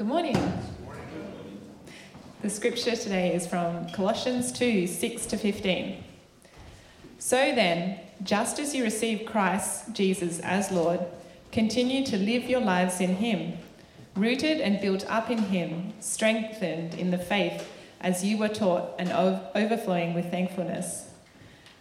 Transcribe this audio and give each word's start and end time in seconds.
Good 0.00 0.06
morning. 0.06 0.38
The 2.40 2.48
scripture 2.48 2.96
today 2.96 3.34
is 3.34 3.46
from 3.46 3.86
Colossians 3.90 4.50
2 4.50 4.86
6 4.86 5.26
to 5.26 5.36
15. 5.36 6.02
So 7.18 7.36
then, 7.36 8.00
just 8.22 8.58
as 8.58 8.74
you 8.74 8.82
receive 8.82 9.26
Christ 9.26 9.92
Jesus 9.92 10.38
as 10.38 10.70
Lord, 10.70 11.00
continue 11.52 12.02
to 12.06 12.16
live 12.16 12.44
your 12.44 12.62
lives 12.62 13.02
in 13.02 13.16
Him, 13.16 13.58
rooted 14.16 14.62
and 14.62 14.80
built 14.80 15.04
up 15.06 15.28
in 15.28 15.36
Him, 15.36 15.92
strengthened 16.00 16.94
in 16.94 17.10
the 17.10 17.18
faith 17.18 17.70
as 18.00 18.24
you 18.24 18.38
were 18.38 18.48
taught, 18.48 18.94
and 18.98 19.12
overflowing 19.54 20.14
with 20.14 20.30
thankfulness. 20.30 21.10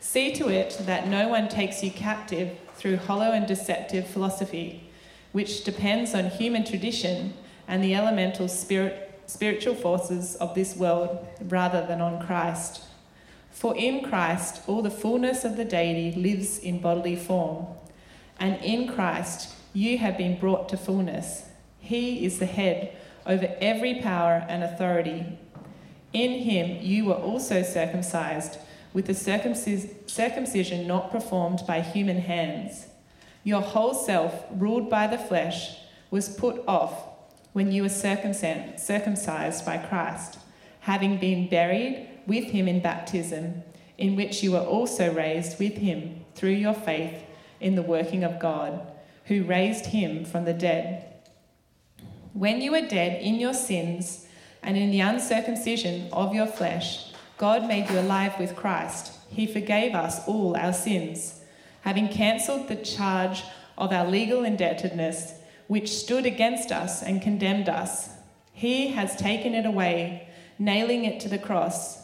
See 0.01 0.33
to 0.33 0.49
it 0.49 0.77
that 0.81 1.07
no 1.07 1.29
one 1.29 1.47
takes 1.47 1.81
you 1.81 1.89
captive 1.89 2.57
through 2.73 2.97
hollow 2.97 3.31
and 3.31 3.47
deceptive 3.47 4.05
philosophy, 4.07 4.89
which 5.31 5.63
depends 5.63 6.13
on 6.13 6.25
human 6.25 6.65
tradition 6.65 7.33
and 7.69 7.83
the 7.83 7.93
elemental 7.93 8.47
spirit, 8.47 9.21
spiritual 9.27 9.75
forces 9.75 10.35
of 10.37 10.55
this 10.55 10.75
world 10.75 11.25
rather 11.43 11.85
than 11.85 12.01
on 12.01 12.25
Christ. 12.25 12.83
For 13.51 13.77
in 13.77 14.03
Christ 14.03 14.63
all 14.67 14.81
the 14.81 14.89
fullness 14.89 15.45
of 15.45 15.55
the 15.55 15.65
deity 15.65 16.19
lives 16.19 16.57
in 16.57 16.79
bodily 16.79 17.15
form, 17.15 17.67
and 18.39 18.59
in 18.63 18.91
Christ 18.91 19.53
you 19.71 19.99
have 19.99 20.17
been 20.17 20.39
brought 20.39 20.67
to 20.69 20.77
fullness. 20.77 21.45
He 21.79 22.25
is 22.25 22.39
the 22.39 22.47
head 22.47 22.97
over 23.25 23.55
every 23.61 24.01
power 24.01 24.45
and 24.49 24.63
authority. 24.63 25.37
In 26.11 26.39
him 26.41 26.79
you 26.81 27.05
were 27.05 27.13
also 27.13 27.61
circumcised 27.61 28.57
with 28.93 29.05
the 29.05 29.13
circumcis- 29.13 30.09
circumcision 30.09 30.87
not 30.87 31.11
performed 31.11 31.61
by 31.67 31.81
human 31.81 32.17
hands. 32.17 32.87
Your 33.43 33.61
whole 33.61 33.93
self, 33.93 34.45
ruled 34.51 34.89
by 34.89 35.05
the 35.05 35.19
flesh, 35.19 35.77
was 36.09 36.35
put 36.35 36.63
off 36.67 37.08
when 37.53 37.71
you 37.71 37.83
were 37.83 37.89
circumcised 37.89 39.65
by 39.65 39.77
Christ, 39.77 40.39
having 40.81 41.17
been 41.17 41.49
buried 41.49 42.07
with 42.27 42.45
him 42.45 42.67
in 42.67 42.79
baptism, 42.79 43.63
in 43.97 44.15
which 44.15 44.43
you 44.43 44.51
were 44.51 44.59
also 44.59 45.13
raised 45.13 45.59
with 45.59 45.77
him 45.77 46.23
through 46.35 46.51
your 46.51 46.73
faith 46.73 47.23
in 47.59 47.75
the 47.75 47.81
working 47.81 48.23
of 48.23 48.39
God, 48.39 48.81
who 49.25 49.43
raised 49.43 49.87
him 49.87 50.23
from 50.25 50.45
the 50.45 50.53
dead. 50.53 51.05
When 52.33 52.61
you 52.61 52.71
were 52.71 52.87
dead 52.87 53.21
in 53.21 53.35
your 53.35 53.53
sins 53.53 54.27
and 54.63 54.77
in 54.77 54.91
the 54.91 55.01
uncircumcision 55.01 56.09
of 56.13 56.33
your 56.33 56.47
flesh, 56.47 57.11
God 57.37 57.67
made 57.67 57.89
you 57.89 57.99
alive 57.99 58.39
with 58.39 58.55
Christ. 58.55 59.13
He 59.29 59.45
forgave 59.45 59.95
us 59.95 60.25
all 60.27 60.55
our 60.55 60.73
sins, 60.73 61.41
having 61.81 62.07
cancelled 62.07 62.67
the 62.67 62.75
charge 62.75 63.43
of 63.77 63.91
our 63.91 64.05
legal 64.07 64.43
indebtedness, 64.43 65.33
which 65.69 65.89
stood 65.89 66.25
against 66.25 66.69
us 66.69 67.01
and 67.01 67.21
condemned 67.21 67.69
us. 67.69 68.09
He 68.51 68.89
has 68.89 69.15
taken 69.15 69.53
it 69.53 69.65
away, 69.65 70.27
nailing 70.59 71.05
it 71.05 71.21
to 71.21 71.29
the 71.29 71.39
cross 71.39 71.99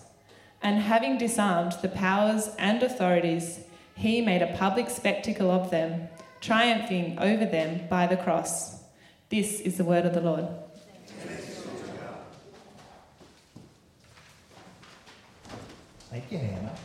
and 0.66 0.82
having 0.82 1.16
disarmed 1.16 1.74
the 1.84 1.90
powers 1.90 2.50
and 2.58 2.82
authorities, 2.82 3.60
he 3.96 4.20
made 4.20 4.42
a 4.42 4.58
public 4.58 4.90
spectacle 4.90 5.52
of 5.52 5.70
them, 5.70 6.08
triumphing 6.42 7.20
over 7.20 7.46
them 7.46 7.88
by 7.88 8.08
the 8.08 8.18
cross. 8.18 8.82
This 9.30 9.60
is 9.60 9.78
the 9.78 9.84
word 9.84 10.08
of 10.08 10.16
the 10.16 10.22
Lord. 10.22 10.48
Thank 16.10 16.32
you, 16.32 16.40
Hannah. 16.40 16.76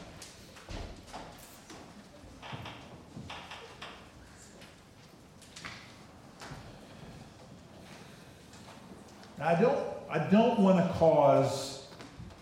I 9.40 9.54
don't, 9.54 9.78
I 10.10 10.18
don't 10.18 10.58
want 10.58 10.78
to 10.78 10.92
cause 10.94 11.86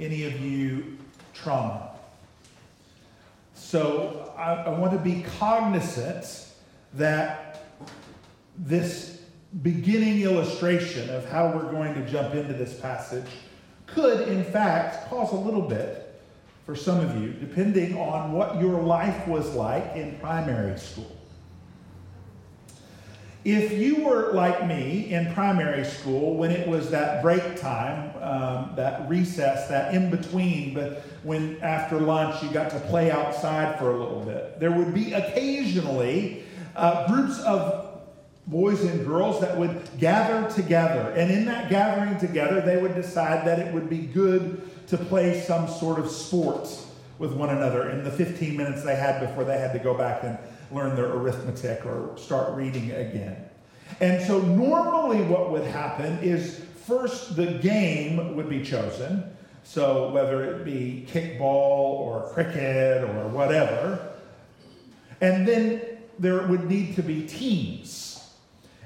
any 0.00 0.24
of 0.24 0.40
you 0.40 0.98
trauma. 1.32 1.90
So 3.54 4.32
I, 4.36 4.54
I 4.54 4.78
want 4.78 4.92
to 4.92 4.98
be 4.98 5.24
cognizant 5.38 6.46
that 6.94 7.66
this 8.56 9.20
beginning 9.62 10.22
illustration 10.22 11.08
of 11.10 11.28
how 11.28 11.52
we're 11.52 11.70
going 11.70 11.94
to 11.94 12.04
jump 12.10 12.34
into 12.34 12.52
this 12.52 12.78
passage 12.80 13.28
could, 13.86 14.28
in 14.28 14.44
fact, 14.44 15.08
cause 15.08 15.32
a 15.32 15.36
little 15.36 15.62
bit 15.62 16.20
for 16.66 16.74
some 16.74 17.00
of 17.00 17.22
you, 17.22 17.30
depending 17.32 17.96
on 17.96 18.32
what 18.32 18.60
your 18.60 18.82
life 18.82 19.26
was 19.26 19.54
like 19.54 19.94
in 19.94 20.18
primary 20.18 20.78
school. 20.78 21.17
If 23.44 23.72
you 23.72 24.04
were 24.04 24.32
like 24.32 24.66
me 24.66 25.12
in 25.12 25.32
primary 25.32 25.84
school, 25.84 26.36
when 26.36 26.50
it 26.50 26.66
was 26.66 26.90
that 26.90 27.22
break 27.22 27.56
time, 27.56 28.12
um, 28.20 28.72
that 28.76 29.08
recess, 29.08 29.68
that 29.68 29.94
in 29.94 30.10
between, 30.10 30.74
but 30.74 31.04
when 31.22 31.60
after 31.62 32.00
lunch 32.00 32.42
you 32.42 32.50
got 32.50 32.70
to 32.70 32.80
play 32.80 33.10
outside 33.10 33.78
for 33.78 33.90
a 33.90 33.96
little 33.96 34.22
bit, 34.22 34.58
there 34.58 34.72
would 34.72 34.92
be 34.92 35.12
occasionally 35.12 36.42
uh, 36.74 37.06
groups 37.06 37.38
of 37.40 37.88
boys 38.48 38.82
and 38.82 39.06
girls 39.06 39.40
that 39.40 39.56
would 39.56 39.88
gather 39.98 40.50
together. 40.50 41.12
And 41.12 41.30
in 41.30 41.44
that 41.44 41.70
gathering 41.70 42.18
together, 42.18 42.60
they 42.60 42.80
would 42.80 42.94
decide 42.94 43.46
that 43.46 43.58
it 43.60 43.72
would 43.72 43.88
be 43.88 43.98
good 43.98 44.68
to 44.88 44.96
play 44.96 45.40
some 45.42 45.68
sort 45.68 45.98
of 45.98 46.10
sport 46.10 46.68
with 47.18 47.32
one 47.32 47.50
another 47.50 47.90
in 47.90 48.04
the 48.04 48.10
15 48.10 48.56
minutes 48.56 48.82
they 48.84 48.96
had 48.96 49.20
before 49.20 49.44
they 49.44 49.58
had 49.58 49.72
to 49.72 49.78
go 49.78 49.92
back 49.92 50.22
and 50.22 50.38
learn 50.70 50.96
their 50.96 51.12
arithmetic 51.12 51.84
or 51.86 52.16
start 52.16 52.54
reading 52.54 52.90
again. 52.92 53.44
And 54.00 54.24
so, 54.24 54.40
normally, 54.40 55.22
what 55.22 55.50
would 55.50 55.64
happen 55.64 56.18
is 56.18 56.60
first 56.86 57.36
the 57.36 57.46
game 57.46 58.36
would 58.36 58.48
be 58.48 58.62
chosen. 58.62 59.24
So, 59.64 60.10
whether 60.10 60.44
it 60.44 60.64
be 60.64 61.06
kickball 61.10 61.40
or 61.40 62.30
cricket 62.32 63.04
or 63.04 63.28
whatever. 63.28 64.14
And 65.20 65.46
then 65.46 65.82
there 66.18 66.46
would 66.46 66.68
need 66.70 66.94
to 66.96 67.02
be 67.02 67.26
teams. 67.26 68.08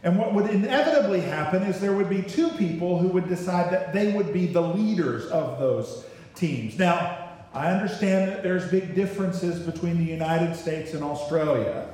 And 0.02 0.18
what 0.18 0.34
would 0.34 0.50
inevitably 0.50 1.20
happen 1.20 1.62
is 1.62 1.80
there 1.80 1.92
would 1.92 2.10
be 2.10 2.22
two 2.22 2.48
people 2.50 2.98
who 2.98 3.08
would 3.08 3.28
decide 3.28 3.72
that 3.72 3.92
they 3.92 4.12
would 4.12 4.32
be 4.32 4.46
the 4.46 4.60
leaders 4.60 5.26
of 5.26 5.60
those 5.60 6.04
teams. 6.34 6.78
Now, 6.78 7.21
I 7.54 7.70
understand 7.70 8.30
that 8.30 8.42
there's 8.42 8.70
big 8.70 8.94
differences 8.94 9.60
between 9.60 9.98
the 9.98 10.04
United 10.04 10.56
States 10.56 10.94
and 10.94 11.04
Australia. 11.04 11.86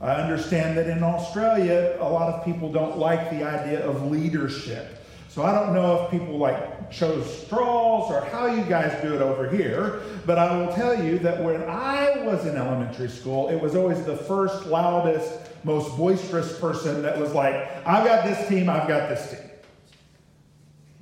I 0.00 0.14
understand 0.14 0.76
that 0.78 0.88
in 0.88 1.02
Australia, 1.02 1.96
a 2.00 2.08
lot 2.08 2.32
of 2.34 2.44
people 2.44 2.70
don't 2.72 2.98
like 2.98 3.30
the 3.30 3.44
idea 3.44 3.86
of 3.86 4.10
leadership. 4.10 5.02
So 5.28 5.42
I 5.42 5.52
don't 5.52 5.74
know 5.74 6.02
if 6.02 6.10
people 6.10 6.38
like 6.38 6.90
chose 6.90 7.42
straws 7.42 8.10
or 8.10 8.24
how 8.32 8.46
you 8.46 8.62
guys 8.62 9.00
do 9.02 9.14
it 9.14 9.20
over 9.20 9.48
here, 9.48 10.00
but 10.24 10.38
I 10.38 10.56
will 10.56 10.72
tell 10.72 11.02
you 11.02 11.18
that 11.20 11.42
when 11.42 11.62
I 11.62 12.22
was 12.24 12.46
in 12.46 12.56
elementary 12.56 13.08
school, 13.08 13.48
it 13.48 13.60
was 13.60 13.76
always 13.76 14.02
the 14.04 14.16
first, 14.16 14.66
loudest, 14.66 15.30
most 15.62 15.96
boisterous 15.96 16.58
person 16.58 17.02
that 17.02 17.18
was 17.18 17.32
like, 17.32 17.54
I've 17.86 18.06
got 18.06 18.24
this 18.24 18.48
team, 18.48 18.68
I've 18.68 18.88
got 18.88 19.08
this 19.08 19.30
team. 19.30 19.50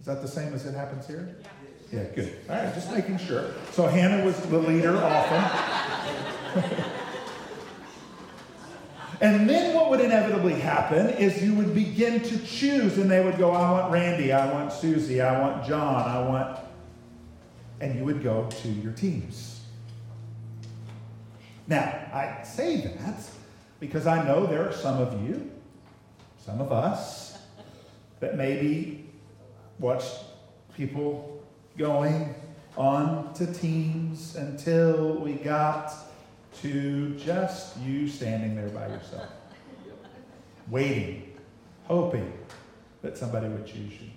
Is 0.01 0.07
that 0.07 0.21
the 0.21 0.29
same 0.29 0.53
as 0.53 0.67
it 0.67 0.75
happens 0.75 1.07
here? 1.07 1.37
Yeah. 1.41 1.49
Yeah, 1.95 2.03
good. 2.13 2.37
All 2.51 2.57
right, 2.57 2.75
just 2.75 2.91
making 2.91 3.19
sure. 3.19 3.53
So 3.71 3.87
Hannah 3.87 4.25
was 4.25 4.37
the 4.41 4.59
leader 4.59 4.97
often. 4.97 6.65
and 9.21 9.49
then 9.49 9.77
what 9.77 9.91
would 9.91 10.01
inevitably 10.01 10.55
happen 10.55 11.11
is 11.11 11.41
you 11.41 11.55
would 11.55 11.73
begin 11.73 12.21
to 12.21 12.39
choose, 12.45 12.99
and 12.99 13.09
they 13.09 13.25
would 13.25 13.39
go, 13.39 13.53
I 13.53 13.71
want 13.71 13.93
Randy, 13.93 14.33
I 14.33 14.53
want 14.53 14.73
Susie, 14.73 15.21
I 15.21 15.41
want 15.41 15.65
John, 15.65 16.09
I 16.09 16.29
want. 16.29 16.59
And 17.81 17.95
you 17.95 18.05
would 18.05 18.25
go 18.25 18.49
to 18.51 18.69
your 18.69 18.93
teams. 18.93 19.61
Now, 21.69 22.09
I 22.13 22.43
say 22.43 22.79
that 22.79 23.25
because 23.79 24.09
I 24.09 24.25
know 24.25 24.47
there 24.47 24.69
are 24.69 24.73
some 24.73 25.01
of 25.01 25.23
you, 25.23 25.49
some 26.45 26.61
of 26.61 26.73
us, 26.73 27.39
that 28.19 28.37
maybe 28.37 29.09
watch 29.79 30.03
people 30.77 31.34
going 31.77 32.35
on 32.77 33.33
to 33.35 33.53
teams 33.53 34.37
until 34.37 35.15
we 35.15 35.33
got 35.35 35.93
to 36.61 37.15
just 37.17 37.77
you 37.79 38.09
standing 38.09 38.55
there 38.57 38.69
by 38.69 38.87
yourself, 38.89 39.29
waiting, 40.69 41.33
hoping 41.85 42.33
that 43.03 43.19
somebody 43.19 43.49
would 43.49 43.67
choose 43.67 43.93
you. 44.01 44.11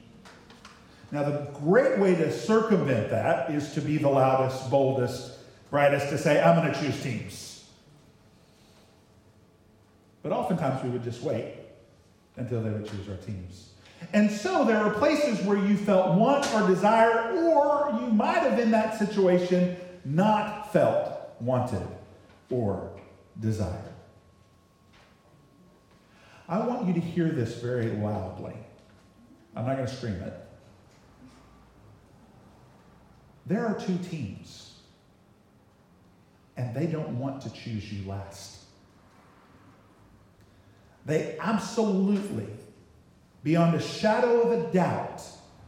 Now, 1.12 1.24
the 1.24 1.50
great 1.59 2.00
way 2.00 2.15
to 2.15 2.31
circumvent 2.31 3.09
that 3.12 3.50
is 3.51 3.74
to 3.74 3.81
be 3.81 3.98
the 3.98 4.09
loudest, 4.09 4.69
boldest, 4.69 5.31
brightest, 5.69 6.09
to 6.09 6.18
say, 6.18 6.42
I'm 6.42 6.62
going 6.62 6.74
to 6.74 6.80
choose 6.80 7.01
teams. 7.01 7.65
But 10.21 10.31
oftentimes 10.31 10.83
we 10.83 10.89
would 10.89 11.04
just 11.04 11.21
wait 11.21 11.56
until 12.36 12.62
they 12.62 12.69
would 12.69 12.89
choose 12.89 13.07
our 13.07 13.15
teams. 13.15 13.69
And 14.13 14.31
so 14.31 14.63
there 14.63 14.77
are 14.77 14.94
places 14.94 15.41
where 15.45 15.57
you 15.57 15.75
felt 15.75 16.17
want 16.17 16.51
or 16.53 16.67
desire, 16.67 17.31
or 17.31 17.97
you 17.99 18.07
might 18.07 18.39
have 18.39 18.57
in 18.57 18.71
that 18.71 18.97
situation 18.97 19.75
not 20.05 20.71
felt 20.71 21.11
wanted 21.41 21.85
or 22.49 22.91
desired. 23.39 23.83
I 26.49 26.59
want 26.59 26.88
you 26.88 26.94
to 26.94 26.99
hear 26.99 27.29
this 27.29 27.59
very 27.59 27.89
loudly. 27.89 28.55
I'm 29.55 29.65
not 29.65 29.75
going 29.75 29.88
to 29.88 29.94
scream 29.94 30.13
it. 30.13 30.33
There 33.45 33.65
are 33.65 33.77
two 33.79 33.97
teams, 33.97 34.75
and 36.55 36.75
they 36.75 36.85
don't 36.85 37.19
want 37.19 37.41
to 37.41 37.49
choose 37.51 37.91
you 37.91 38.07
last. 38.09 38.57
They 41.05 41.38
absolutely, 41.39 42.47
beyond 43.47 43.73
a 43.75 43.81
shadow 43.81 44.41
of 44.41 44.51
a 44.51 44.73
doubt, 44.73 45.23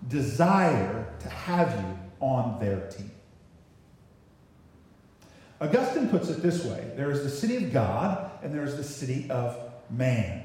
desire 0.10 1.08
to 1.18 1.30
have 1.30 1.72
you 1.80 1.98
on 2.20 2.60
their 2.60 2.82
team. 2.90 3.10
Augustine 5.62 6.10
puts 6.10 6.28
it 6.28 6.44
this 6.44 6.66
way 6.66 6.92
there 6.98 7.10
is 7.10 7.24
the 7.24 7.30
city 7.30 7.56
of 7.56 7.72
God, 7.72 8.32
and 8.44 8.54
there 8.54 8.66
is 8.66 8.76
the 8.76 8.84
city 8.84 9.32
of 9.32 9.58
man. 9.90 10.44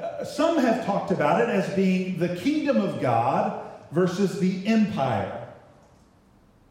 Uh, 0.00 0.24
some 0.24 0.56
have 0.58 0.86
talked 0.86 1.10
about 1.10 1.40
it 1.40 1.48
as 1.48 1.68
being 1.74 2.16
the 2.16 2.36
kingdom 2.36 2.76
of 2.76 3.00
God 3.00 3.68
versus 3.90 4.38
the 4.38 4.64
empire, 4.64 5.48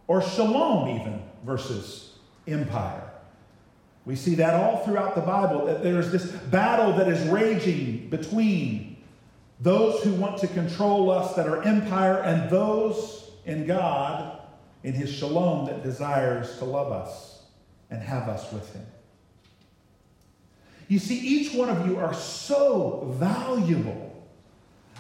or 0.08 0.22
shalom, 0.22 0.88
even 0.88 1.22
versus 1.44 2.18
empire. 2.48 3.12
We 4.06 4.16
see 4.16 4.36
that 4.36 4.54
all 4.54 4.86
throughout 4.86 5.16
the 5.16 5.22
Bible, 5.22 5.66
that 5.66 5.84
there 5.84 6.00
is 6.00 6.14
this 6.14 6.32
battle 6.32 6.94
that 6.94 7.10
is 7.10 7.28
raging 7.28 8.10
between 8.10 8.91
those 9.62 10.04
who 10.04 10.12
want 10.14 10.40
to 10.40 10.48
control 10.48 11.12
us 11.12 11.36
that 11.36 11.48
are 11.48 11.62
empire 11.62 12.18
and 12.24 12.50
those 12.50 13.30
in 13.46 13.68
God, 13.68 14.42
in 14.84 14.94
his 14.94 15.12
shalom, 15.12 15.68
that 15.68 15.84
desires 15.84 16.58
to 16.58 16.66
love 16.66 16.92
us 16.92 17.44
and 17.92 18.02
have 18.02 18.28
us 18.28 18.52
with 18.52 18.74
him. 18.74 18.86
You 20.88 20.98
see, 20.98 21.20
each 21.20 21.54
one 21.54 21.70
of 21.70 21.88
you 21.88 21.98
are 22.00 22.14
so 22.14 23.14
valuable 23.20 24.08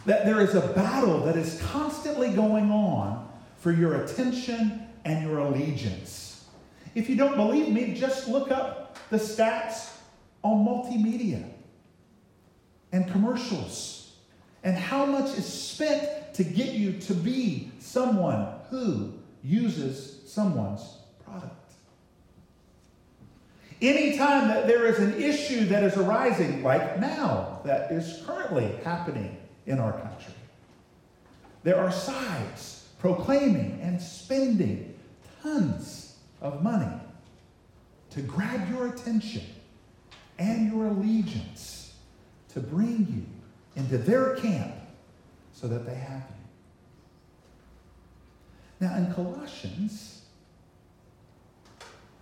that 0.05 0.25
there 0.25 0.39
is 0.39 0.53
a 0.53 0.61
battle 0.61 1.21
that 1.21 1.35
is 1.35 1.59
constantly 1.71 2.29
going 2.29 2.71
on 2.71 3.27
for 3.57 3.71
your 3.71 4.03
attention 4.03 4.87
and 5.05 5.27
your 5.27 5.39
allegiance. 5.39 6.45
If 6.93 7.09
you 7.09 7.15
don't 7.15 7.35
believe 7.35 7.69
me, 7.69 7.95
just 7.95 8.27
look 8.27 8.51
up 8.51 8.97
the 9.09 9.17
stats 9.17 9.97
on 10.43 10.65
multimedia 10.65 11.49
and 12.91 13.09
commercials 13.11 14.00
and 14.63 14.77
how 14.77 15.05
much 15.05 15.37
is 15.37 15.45
spent 15.45 16.33
to 16.35 16.43
get 16.43 16.73
you 16.73 16.93
to 16.93 17.13
be 17.13 17.71
someone 17.79 18.47
who 18.69 19.13
uses 19.43 20.21
someone's 20.25 20.97
product. 21.25 21.55
Anytime 23.81 24.47
that 24.49 24.67
there 24.67 24.85
is 24.85 24.99
an 24.99 25.19
issue 25.19 25.65
that 25.65 25.83
is 25.83 25.97
arising, 25.97 26.61
like 26.61 26.99
now, 26.99 27.59
that 27.65 27.91
is 27.91 28.21
currently 28.25 28.71
happening 28.83 29.35
in 29.65 29.79
our 29.79 29.93
country, 29.93 30.33
there 31.63 31.79
are 31.79 31.91
sides 31.91 32.87
proclaiming 32.99 33.79
and 33.81 33.99
spending 33.99 34.93
tons 35.41 36.15
of 36.41 36.61
money 36.61 36.99
to 38.11 38.21
grab 38.21 38.69
your 38.71 38.87
attention 38.87 39.43
and 40.37 40.71
your 40.71 40.87
allegiance 40.87 41.93
to 42.49 42.59
bring 42.59 43.07
you 43.09 43.25
into 43.75 43.97
their 43.97 44.35
camp 44.35 44.73
so 45.53 45.67
that 45.67 45.85
they 45.85 45.95
have 45.95 46.23
you. 48.79 48.87
Now, 48.87 48.97
in 48.97 49.13
Colossians, 49.13 50.23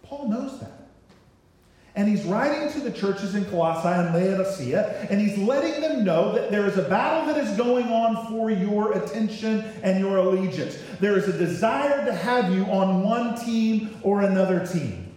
Paul 0.03 0.27
knows 0.27 0.59
that. 0.59 0.71
And 1.95 2.07
he's 2.07 2.23
writing 2.23 2.71
to 2.73 2.79
the 2.79 2.91
churches 2.91 3.35
in 3.35 3.45
Colossae 3.45 3.87
and 3.87 4.13
Laodicea, 4.13 5.07
and 5.09 5.19
he's 5.19 5.37
letting 5.37 5.81
them 5.81 6.03
know 6.05 6.33
that 6.33 6.51
there 6.51 6.65
is 6.65 6.77
a 6.77 6.83
battle 6.83 7.33
that 7.33 7.43
is 7.43 7.57
going 7.57 7.85
on 7.85 8.27
for 8.27 8.51
your 8.51 8.93
attention 8.93 9.65
and 9.83 9.99
your 9.99 10.17
allegiance. 10.17 10.77
There 10.99 11.17
is 11.17 11.27
a 11.27 11.37
desire 11.37 12.05
to 12.05 12.13
have 12.13 12.53
you 12.53 12.63
on 12.65 13.03
one 13.03 13.37
team 13.43 13.97
or 14.01 14.21
another 14.21 14.65
team. 14.65 15.08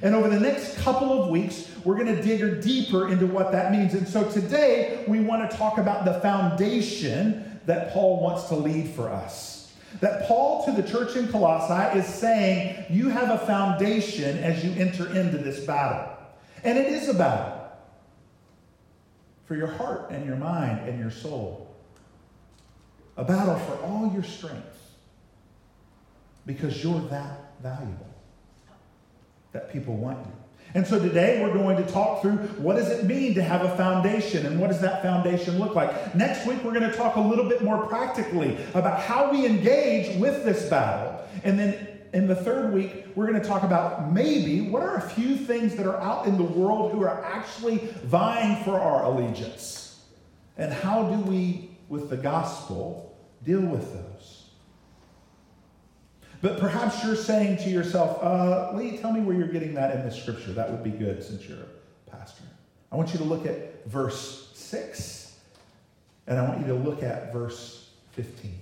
And 0.00 0.14
over 0.14 0.28
the 0.28 0.40
next 0.40 0.78
couple 0.78 1.22
of 1.22 1.28
weeks, 1.28 1.68
we're 1.84 1.96
going 1.96 2.14
to 2.14 2.22
dig 2.22 2.62
deeper 2.62 3.08
into 3.08 3.26
what 3.26 3.52
that 3.52 3.72
means. 3.72 3.94
And 3.94 4.08
so 4.08 4.28
today, 4.30 5.04
we 5.06 5.20
want 5.20 5.50
to 5.50 5.56
talk 5.56 5.78
about 5.78 6.04
the 6.04 6.14
foundation 6.20 7.60
that 7.66 7.92
Paul 7.92 8.20
wants 8.20 8.48
to 8.48 8.54
lead 8.54 8.88
for 8.90 9.10
us. 9.10 9.72
That 10.00 10.26
Paul 10.26 10.64
to 10.64 10.72
the 10.72 10.82
church 10.82 11.16
in 11.16 11.28
Colossae 11.28 11.98
is 11.98 12.06
saying, 12.06 12.86
You 12.88 13.10
have 13.10 13.30
a 13.30 13.44
foundation 13.46 14.38
as 14.38 14.64
you 14.64 14.72
enter 14.72 15.14
into 15.14 15.36
this 15.38 15.64
battle. 15.66 16.16
And 16.64 16.78
it 16.78 16.86
is 16.86 17.08
a 17.08 17.14
battle 17.14 17.62
for 19.44 19.54
your 19.54 19.66
heart 19.66 20.10
and 20.10 20.24
your 20.24 20.36
mind 20.36 20.88
and 20.88 20.98
your 20.98 21.10
soul. 21.10 21.74
A 23.18 23.24
battle 23.24 23.58
for 23.58 23.74
all 23.84 24.10
your 24.14 24.22
strength 24.22 24.78
because 26.46 26.82
you're 26.82 27.00
that 27.08 27.60
valuable 27.62 28.11
that 29.52 29.72
people 29.72 29.94
want 29.94 30.18
you. 30.26 30.32
And 30.74 30.86
so 30.86 30.98
today 30.98 31.42
we're 31.42 31.52
going 31.52 31.76
to 31.76 31.92
talk 31.92 32.22
through 32.22 32.38
what 32.58 32.76
does 32.76 32.88
it 32.88 33.04
mean 33.04 33.34
to 33.34 33.42
have 33.42 33.62
a 33.62 33.76
foundation 33.76 34.46
and 34.46 34.58
what 34.58 34.68
does 34.68 34.80
that 34.80 35.02
foundation 35.02 35.58
look 35.58 35.74
like. 35.74 36.14
Next 36.14 36.46
week 36.46 36.64
we're 36.64 36.72
going 36.72 36.90
to 36.90 36.96
talk 36.96 37.16
a 37.16 37.20
little 37.20 37.46
bit 37.46 37.62
more 37.62 37.86
practically 37.86 38.56
about 38.74 39.00
how 39.00 39.30
we 39.30 39.44
engage 39.44 40.18
with 40.18 40.44
this 40.44 40.68
battle. 40.70 41.22
And 41.44 41.58
then 41.58 41.88
in 42.14 42.26
the 42.26 42.34
third 42.34 42.72
week 42.72 43.06
we're 43.14 43.26
going 43.26 43.40
to 43.40 43.46
talk 43.46 43.64
about 43.64 44.12
maybe 44.12 44.62
what 44.62 44.82
are 44.82 44.96
a 44.96 45.10
few 45.10 45.36
things 45.36 45.76
that 45.76 45.86
are 45.86 46.00
out 46.00 46.26
in 46.26 46.38
the 46.38 46.42
world 46.42 46.92
who 46.92 47.02
are 47.02 47.22
actually 47.22 47.76
vying 48.04 48.64
for 48.64 48.80
our 48.80 49.04
allegiance. 49.04 50.02
And 50.56 50.72
how 50.72 51.02
do 51.04 51.18
we 51.30 51.70
with 51.90 52.08
the 52.08 52.16
gospel 52.16 53.14
deal 53.44 53.60
with 53.60 53.92
those? 53.92 54.41
But 56.42 56.58
perhaps 56.58 57.04
you're 57.04 57.14
saying 57.14 57.58
to 57.58 57.70
yourself, 57.70 58.22
uh, 58.22 58.72
Lee, 58.74 58.98
tell 58.98 59.12
me 59.12 59.20
where 59.20 59.36
you're 59.36 59.46
getting 59.46 59.74
that 59.74 59.94
in 59.94 60.02
the 60.02 60.10
scripture. 60.10 60.52
That 60.52 60.70
would 60.70 60.82
be 60.82 60.90
good 60.90 61.22
since 61.22 61.48
you're 61.48 61.58
a 61.58 62.10
pastor. 62.10 62.42
I 62.90 62.96
want 62.96 63.12
you 63.12 63.18
to 63.18 63.24
look 63.24 63.46
at 63.46 63.86
verse 63.86 64.50
6, 64.54 65.38
and 66.26 66.38
I 66.38 66.48
want 66.48 66.60
you 66.60 66.66
to 66.66 66.74
look 66.74 67.04
at 67.04 67.32
verse 67.32 67.90
15. 68.12 68.58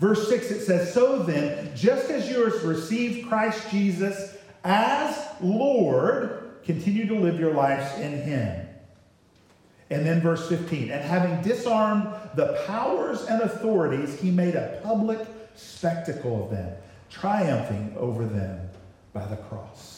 Verse 0.00 0.28
6, 0.28 0.50
it 0.50 0.60
says, 0.64 0.92
So 0.92 1.22
then, 1.22 1.74
just 1.76 2.10
as 2.10 2.28
you 2.28 2.44
have 2.44 2.64
received 2.64 3.28
Christ 3.28 3.70
Jesus 3.70 4.36
as 4.64 5.24
Lord, 5.40 6.50
continue 6.64 7.06
to 7.06 7.14
live 7.14 7.38
your 7.38 7.54
lives 7.54 7.96
in 8.00 8.20
him. 8.22 8.66
And 9.88 10.04
then 10.04 10.20
verse 10.20 10.48
15, 10.48 10.90
and 10.90 11.00
having 11.00 11.40
disarmed 11.42 12.08
the 12.34 12.60
powers 12.66 13.24
and 13.26 13.40
authorities, 13.40 14.18
he 14.18 14.32
made 14.32 14.56
a 14.56 14.80
public 14.82 15.20
spectacle 15.56 16.44
of 16.44 16.50
them, 16.50 16.76
triumphing 17.10 17.94
over 17.96 18.24
them 18.24 18.68
by 19.12 19.26
the 19.26 19.36
cross. 19.36 19.96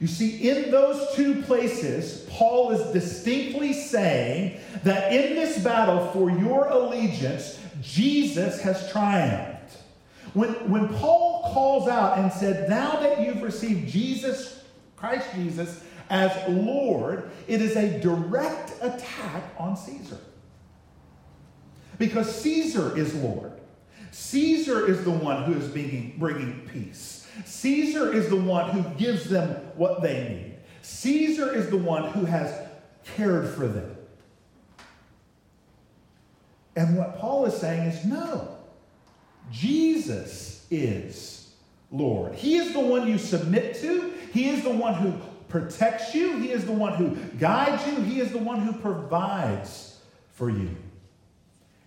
You 0.00 0.06
see, 0.06 0.48
in 0.48 0.70
those 0.70 1.14
two 1.14 1.42
places, 1.42 2.26
Paul 2.30 2.70
is 2.70 2.92
distinctly 2.92 3.74
saying 3.74 4.58
that 4.82 5.12
in 5.12 5.34
this 5.34 5.62
battle 5.62 6.10
for 6.12 6.30
your 6.30 6.68
allegiance, 6.68 7.58
Jesus 7.82 8.62
has 8.62 8.90
triumphed. 8.90 9.76
When, 10.32 10.48
when 10.70 10.88
Paul 10.88 11.50
calls 11.52 11.88
out 11.88 12.18
and 12.18 12.32
said, 12.32 12.70
Now 12.70 13.00
that 13.00 13.20
you've 13.20 13.42
received 13.42 13.90
Jesus, 13.90 14.64
Christ 14.96 15.26
Jesus, 15.34 15.82
as 16.08 16.32
Lord, 16.48 17.30
it 17.46 17.60
is 17.60 17.76
a 17.76 18.00
direct 18.00 18.72
attack 18.80 19.44
on 19.58 19.76
Caesar. 19.76 20.18
Because 21.98 22.34
Caesar 22.42 22.96
is 22.96 23.14
Lord. 23.14 23.52
Caesar 24.20 24.86
is 24.86 25.02
the 25.02 25.10
one 25.10 25.44
who 25.44 25.54
is 25.54 25.66
being, 25.68 26.14
bringing 26.18 26.60
peace. 26.70 27.26
Caesar 27.46 28.12
is 28.12 28.28
the 28.28 28.36
one 28.36 28.68
who 28.68 28.82
gives 28.98 29.30
them 29.30 29.48
what 29.76 30.02
they 30.02 30.28
need. 30.28 30.56
Caesar 30.82 31.54
is 31.54 31.70
the 31.70 31.78
one 31.78 32.12
who 32.12 32.26
has 32.26 32.54
cared 33.16 33.48
for 33.48 33.66
them. 33.66 33.96
And 36.76 36.98
what 36.98 37.18
Paul 37.18 37.46
is 37.46 37.56
saying 37.56 37.88
is 37.88 38.04
no, 38.04 38.58
Jesus 39.50 40.66
is 40.70 41.54
Lord. 41.90 42.34
He 42.34 42.56
is 42.56 42.74
the 42.74 42.80
one 42.80 43.08
you 43.08 43.16
submit 43.16 43.74
to, 43.76 44.12
He 44.32 44.50
is 44.50 44.62
the 44.62 44.70
one 44.70 44.94
who 44.94 45.14
protects 45.48 46.14
you, 46.14 46.36
He 46.38 46.52
is 46.52 46.66
the 46.66 46.72
one 46.72 46.92
who 46.92 47.16
guides 47.38 47.86
you, 47.86 47.96
He 48.02 48.20
is 48.20 48.30
the 48.32 48.38
one 48.38 48.60
who 48.60 48.74
provides 48.74 49.98
for 50.28 50.50
you. 50.50 50.76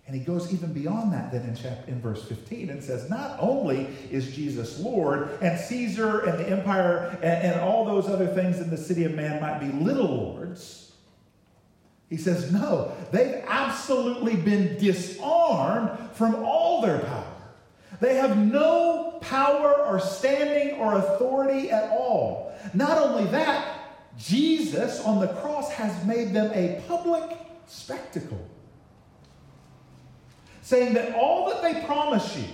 And 0.06 0.14
he 0.14 0.20
goes 0.20 0.52
even 0.52 0.72
beyond 0.72 1.12
that 1.14 1.32
then 1.32 1.42
in, 1.42 1.56
chapter, 1.56 1.90
in 1.90 2.00
verse 2.00 2.24
15 2.24 2.68
and 2.68 2.82
says, 2.82 3.08
Not 3.08 3.38
only 3.40 3.88
is 4.10 4.34
Jesus 4.34 4.78
Lord, 4.80 5.30
and 5.40 5.58
Caesar 5.58 6.20
and 6.20 6.38
the 6.38 6.48
empire 6.48 7.18
and, 7.22 7.52
and 7.52 7.60
all 7.60 7.86
those 7.86 8.08
other 8.08 8.26
things 8.26 8.60
in 8.60 8.68
the 8.68 8.76
city 8.76 9.04
of 9.04 9.14
man 9.14 9.40
might 9.40 9.60
be 9.60 9.72
little 9.82 10.14
lords. 10.14 10.92
He 12.10 12.18
says, 12.18 12.52
No, 12.52 12.94
they've 13.12 13.42
absolutely 13.46 14.36
been 14.36 14.76
disarmed 14.78 15.90
from 16.12 16.34
all 16.34 16.82
their 16.82 16.98
power. 16.98 17.34
They 18.00 18.16
have 18.16 18.36
no 18.36 19.18
power 19.22 19.72
or 19.86 20.00
standing 20.00 20.78
or 20.78 20.96
authority 20.96 21.70
at 21.70 21.90
all. 21.90 22.54
Not 22.74 22.98
only 22.98 23.24
that, 23.30 23.80
Jesus 24.18 25.00
on 25.00 25.20
the 25.20 25.28
cross 25.28 25.70
has 25.72 26.04
made 26.04 26.34
them 26.34 26.50
a 26.52 26.82
public 26.86 27.38
spectacle. 27.66 28.46
Saying 30.64 30.94
that 30.94 31.14
all 31.14 31.50
that 31.50 31.62
they 31.62 31.84
promise 31.84 32.36
you, 32.38 32.46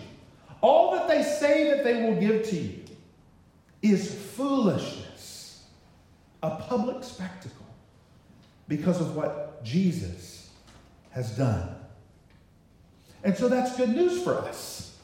all 0.60 0.96
that 0.96 1.06
they 1.06 1.22
say 1.22 1.70
that 1.70 1.84
they 1.84 2.02
will 2.02 2.20
give 2.20 2.42
to 2.50 2.56
you, 2.56 2.80
is 3.82 4.12
foolishness, 4.36 5.64
a 6.42 6.56
public 6.56 7.04
spectacle, 7.04 7.66
because 8.66 9.00
of 9.00 9.14
what 9.14 9.64
Jesus 9.64 10.50
has 11.12 11.30
done. 11.36 11.76
And 13.22 13.36
so 13.36 13.48
that's 13.48 13.76
good 13.76 13.90
news 13.90 14.22
for 14.24 14.34
us. 14.34 14.98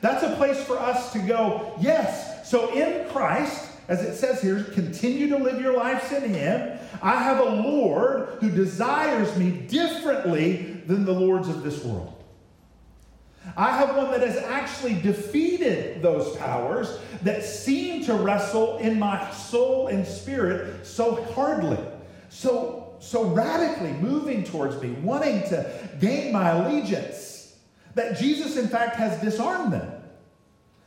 That's 0.00 0.22
a 0.22 0.36
place 0.36 0.62
for 0.62 0.78
us 0.78 1.12
to 1.14 1.18
go, 1.18 1.74
yes. 1.80 2.48
So 2.48 2.72
in 2.72 3.08
Christ, 3.08 3.70
as 3.88 4.02
it 4.02 4.14
says 4.14 4.40
here, 4.40 4.62
continue 4.62 5.28
to 5.30 5.36
live 5.36 5.60
your 5.60 5.76
lives 5.76 6.12
in 6.12 6.32
Him. 6.32 6.78
I 7.02 7.22
have 7.22 7.40
a 7.40 7.50
Lord 7.50 8.28
who 8.40 8.50
desires 8.52 9.36
me 9.36 9.50
differently 9.50 10.80
than 10.86 11.04
the 11.04 11.12
lords 11.12 11.48
of 11.48 11.64
this 11.64 11.84
world. 11.84 12.21
I 13.56 13.76
have 13.76 13.96
one 13.96 14.10
that 14.12 14.20
has 14.26 14.36
actually 14.36 14.94
defeated 14.94 16.00
those 16.00 16.36
powers 16.36 16.98
that 17.22 17.44
seem 17.44 18.04
to 18.04 18.14
wrestle 18.14 18.78
in 18.78 18.98
my 18.98 19.30
soul 19.32 19.88
and 19.88 20.06
spirit 20.06 20.86
so 20.86 21.22
hardly, 21.34 21.78
so, 22.28 22.96
so 23.00 23.24
radically 23.24 23.92
moving 23.92 24.44
towards 24.44 24.80
me, 24.80 24.90
wanting 25.02 25.40
to 25.48 25.70
gain 26.00 26.32
my 26.32 26.50
allegiance, 26.50 27.58
that 27.94 28.18
Jesus, 28.18 28.56
in 28.56 28.68
fact, 28.68 28.96
has 28.96 29.20
disarmed 29.20 29.72
them. 29.72 29.92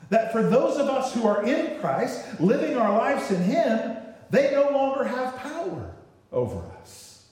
That 0.09 0.31
for 0.31 0.41
those 0.41 0.77
of 0.77 0.87
us 0.87 1.13
who 1.13 1.27
are 1.27 1.45
in 1.45 1.79
Christ, 1.79 2.39
living 2.39 2.77
our 2.77 2.97
lives 2.97 3.29
in 3.31 3.41
Him, 3.43 3.97
they 4.29 4.51
no 4.51 4.69
longer 4.71 5.03
have 5.03 5.35
power 5.37 5.95
over 6.31 6.61
us. 6.81 7.27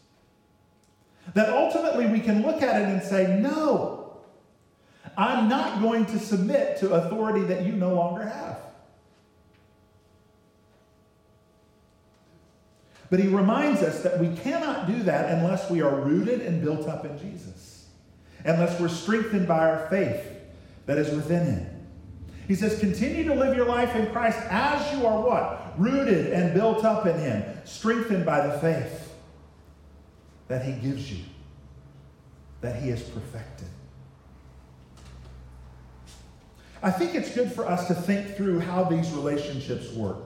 That 1.34 1.50
ultimately 1.50 2.08
we 2.08 2.20
can 2.20 2.44
look 2.44 2.62
at 2.62 2.82
it 2.82 2.90
and 2.90 3.02
say, 3.02 3.40
no, 3.40 4.03
I'm 5.18 5.48
not 5.48 5.82
going 5.82 6.06
to 6.08 6.20
submit 6.20 6.78
to 6.78 6.94
authority 6.94 7.42
that 7.46 7.66
you 7.66 7.74
no 7.74 7.94
longer 7.94 8.24
have. 8.24 8.60
But 13.10 13.20
he 13.20 13.28
reminds 13.28 13.84
us 13.84 14.02
that 14.02 14.20
we 14.20 14.36
cannot 14.38 14.88
do 14.88 15.04
that 15.04 15.30
unless 15.38 15.70
we 15.70 15.82
are 15.82 16.02
rooted 16.02 16.42
and 16.42 16.64
built 16.64 16.88
up 16.88 17.06
in 17.06 17.18
Jesus, 17.20 17.88
unless 18.44 18.80
we're 18.80 18.88
strengthened 18.88 19.48
by 19.48 19.70
our 19.70 19.88
faith 19.90 20.26
that 20.88 20.98
is 20.98 21.12
within 21.12 21.46
him. 21.46 21.88
He 22.48 22.56
says, 22.56 22.80
continue 22.80 23.24
to 23.26 23.36
live 23.36 23.56
your 23.56 23.68
life 23.68 23.96
in 23.96 24.08
Christ 24.08 24.40
as 24.50 24.98
you 24.98 25.06
are 25.06 25.22
what? 25.22 25.74
Rooted 25.78 26.34
and 26.34 26.54
built 26.54 26.84
up 26.84 27.06
in 27.06 27.18
him, 27.20 27.44
strengthened 27.66 28.26
by 28.26 28.48
the 28.48 28.58
faith 28.58 29.14
that 30.48 30.66
he 30.66 30.74
gives 30.74 31.12
you, 31.12 31.24
that 32.62 32.82
he 32.82 32.90
has 32.90 33.02
perfected. 33.02 33.68
I 36.84 36.92
think 36.92 37.16
it's 37.16 37.34
good 37.34 37.52
for 37.52 37.66
us 37.66 37.88
to 37.88 37.96
think 37.96 38.36
through 38.36 38.60
how 38.60 38.84
these 38.84 39.10
relationships 39.12 39.90
work. 39.94 40.18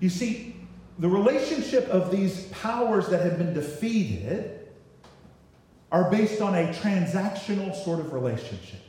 You 0.00 0.10
see, 0.10 0.54
the 0.98 1.08
relationship 1.08 1.88
of 1.88 2.10
these 2.10 2.44
powers 2.48 3.08
that 3.08 3.22
have 3.22 3.38
been 3.38 3.54
defeated 3.54 4.68
are 5.90 6.10
based 6.10 6.42
on 6.42 6.54
a 6.54 6.68
transactional 6.74 7.74
sort 7.74 8.00
of 8.00 8.12
relationship. 8.12 8.80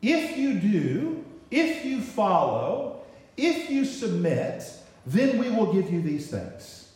If 0.00 0.38
you 0.38 0.58
do, 0.58 1.24
if 1.50 1.84
you 1.84 2.00
follow, 2.00 3.02
if 3.36 3.68
you 3.68 3.84
submit, 3.84 4.64
then 5.04 5.38
we 5.38 5.50
will 5.50 5.72
give 5.74 5.92
you 5.92 6.00
these 6.00 6.30
things. 6.30 6.92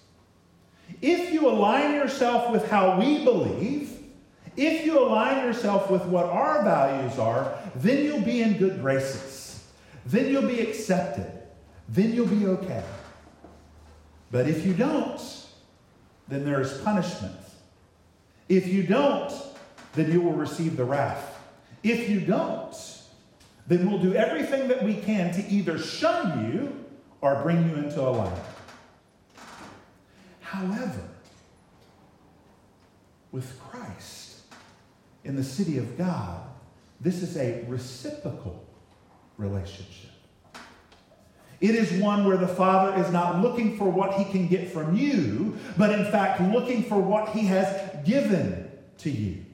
If 1.02 1.32
you 1.32 1.46
align 1.46 1.94
yourself 1.94 2.50
with 2.50 2.70
how 2.70 2.98
we 2.98 3.22
believe, 3.22 3.99
if 4.60 4.84
you 4.84 4.98
align 4.98 5.46
yourself 5.46 5.90
with 5.90 6.04
what 6.04 6.26
our 6.26 6.62
values 6.62 7.18
are, 7.18 7.58
then 7.76 8.04
you'll 8.04 8.20
be 8.20 8.42
in 8.42 8.58
good 8.58 8.82
graces. 8.82 9.66
Then 10.04 10.26
you'll 10.26 10.46
be 10.46 10.60
accepted. 10.60 11.32
Then 11.88 12.12
you'll 12.12 12.26
be 12.26 12.46
okay. 12.46 12.84
But 14.30 14.48
if 14.48 14.66
you 14.66 14.74
don't, 14.74 15.18
then 16.28 16.44
there 16.44 16.60
is 16.60 16.76
punishment. 16.82 17.34
If 18.50 18.66
you 18.66 18.82
don't, 18.82 19.32
then 19.94 20.12
you 20.12 20.20
will 20.20 20.34
receive 20.34 20.76
the 20.76 20.84
wrath. 20.84 21.40
If 21.82 22.10
you 22.10 22.20
don't, 22.20 22.76
then 23.66 23.90
we'll 23.90 24.02
do 24.02 24.14
everything 24.14 24.68
that 24.68 24.82
we 24.82 24.94
can 24.94 25.32
to 25.32 25.48
either 25.48 25.78
shun 25.78 26.52
you 26.52 26.84
or 27.22 27.42
bring 27.42 27.66
you 27.70 27.76
into 27.76 27.98
alignment. 27.98 28.44
However, 30.42 31.08
with 33.32 33.58
Christ 33.58 34.29
in 35.24 35.36
the 35.36 35.44
city 35.44 35.78
of 35.78 35.98
God, 35.98 36.42
this 37.00 37.22
is 37.22 37.36
a 37.36 37.64
reciprocal 37.68 38.64
relationship. 39.36 40.10
It 41.60 41.74
is 41.74 42.00
one 42.00 42.24
where 42.24 42.38
the 42.38 42.48
Father 42.48 43.02
is 43.02 43.12
not 43.12 43.42
looking 43.42 43.76
for 43.76 43.88
what 43.88 44.14
he 44.14 44.24
can 44.24 44.48
get 44.48 44.70
from 44.70 44.96
you, 44.96 45.58
but 45.76 45.90
in 45.90 46.10
fact 46.10 46.40
looking 46.40 46.82
for 46.82 46.98
what 46.98 47.30
he 47.30 47.46
has 47.46 48.04
given 48.04 48.70
to 48.98 49.10
you. 49.10 49.44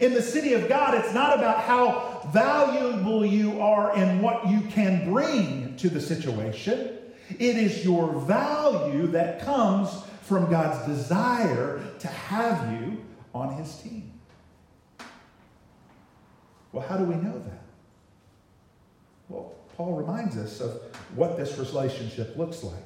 In 0.00 0.12
the 0.12 0.20
city 0.20 0.52
of 0.52 0.68
God, 0.68 0.94
it's 0.94 1.14
not 1.14 1.38
about 1.38 1.62
how 1.62 2.28
valuable 2.32 3.24
you 3.24 3.60
are 3.62 3.96
and 3.96 4.20
what 4.20 4.46
you 4.46 4.60
can 4.62 5.10
bring 5.10 5.76
to 5.76 5.88
the 5.88 6.00
situation. 6.00 6.98
It 7.30 7.56
is 7.56 7.84
your 7.84 8.20
value 8.20 9.06
that 9.08 9.40
comes 9.40 9.88
from 10.22 10.50
God's 10.50 10.86
desire 10.86 11.82
to 12.00 12.08
have 12.08 12.70
you 12.72 13.02
on 13.34 13.54
his 13.54 13.74
team. 13.78 14.17
Well, 16.78 16.86
how 16.86 16.96
do 16.96 17.02
we 17.02 17.16
know 17.16 17.32
that? 17.32 17.62
Well, 19.28 19.52
Paul 19.76 19.94
reminds 19.94 20.36
us 20.36 20.60
of 20.60 20.80
what 21.16 21.36
this 21.36 21.58
relationship 21.58 22.36
looks 22.36 22.62
like 22.62 22.84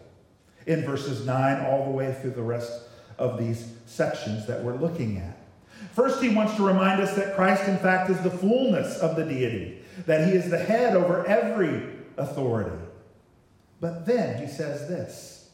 in 0.65 0.83
verses 0.83 1.27
9 1.27 1.67
all 1.67 1.85
the 1.85 1.91
way 1.91 2.17
through 2.19 2.31
the 2.31 2.43
rest 2.43 2.73
of 3.19 3.39
these 3.39 3.71
sections 3.85 4.47
that 4.47 4.65
we're 4.65 4.77
looking 4.77 5.19
at. 5.19 5.37
First, 5.95 6.23
he 6.23 6.31
wants 6.31 6.55
to 6.55 6.67
remind 6.67 7.03
us 7.03 7.15
that 7.17 7.37
Christ, 7.37 7.69
in 7.69 7.77
fact, 7.77 8.09
is 8.09 8.19
the 8.23 8.31
fullness 8.31 8.97
of 8.97 9.15
the 9.15 9.27
deity, 9.27 9.83
that 10.07 10.27
he 10.27 10.33
is 10.33 10.49
the 10.49 10.57
head 10.57 10.97
over 10.97 11.27
every 11.27 11.83
authority. 12.17 12.83
But 13.79 14.07
then 14.07 14.41
he 14.41 14.51
says 14.51 14.89
this 14.89 15.51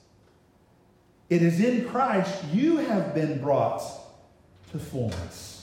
It 1.29 1.43
is 1.43 1.59
in 1.59 1.89
Christ 1.89 2.45
you 2.53 2.77
have 2.77 3.17
been 3.17 3.41
brought 3.41 3.83
to 4.71 4.79
fullness. 4.79 5.58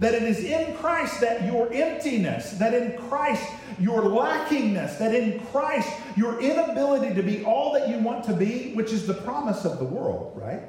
That 0.00 0.14
it 0.14 0.22
is 0.22 0.42
in 0.42 0.76
Christ 0.76 1.20
that 1.20 1.44
your 1.44 1.72
emptiness, 1.72 2.52
that 2.52 2.74
in 2.74 2.98
Christ 3.08 3.44
your 3.78 4.02
lackingness, 4.02 4.98
that 4.98 5.14
in 5.14 5.40
Christ 5.46 5.88
your 6.16 6.40
inability 6.40 7.14
to 7.14 7.22
be 7.22 7.44
all 7.44 7.72
that 7.74 7.88
you 7.88 7.98
want 7.98 8.24
to 8.24 8.34
be, 8.34 8.72
which 8.72 8.92
is 8.92 9.06
the 9.06 9.14
promise 9.14 9.64
of 9.64 9.78
the 9.78 9.84
world, 9.84 10.32
right? 10.34 10.62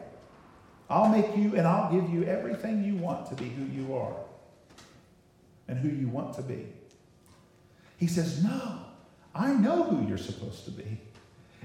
I'll 0.90 1.10
make 1.10 1.36
you 1.38 1.56
and 1.56 1.66
I'll 1.66 1.92
give 1.92 2.10
you 2.10 2.26
everything 2.26 2.84
you 2.84 2.96
want 2.96 3.28
to 3.30 3.36
be 3.36 3.50
who 3.50 3.66
you 3.66 3.96
are 3.96 4.14
and 5.70 5.80
who 5.80 5.88
you 5.88 6.10
want 6.10 6.36
to 6.36 6.42
be. 6.42 6.68
He 7.98 8.08
says, 8.08 8.44
No, 8.44 8.80
I 9.34 9.54
know 9.54 9.84
who 9.84 10.08
you're 10.08 10.18
supposed 10.18 10.66
to 10.66 10.72
be. 10.72 11.00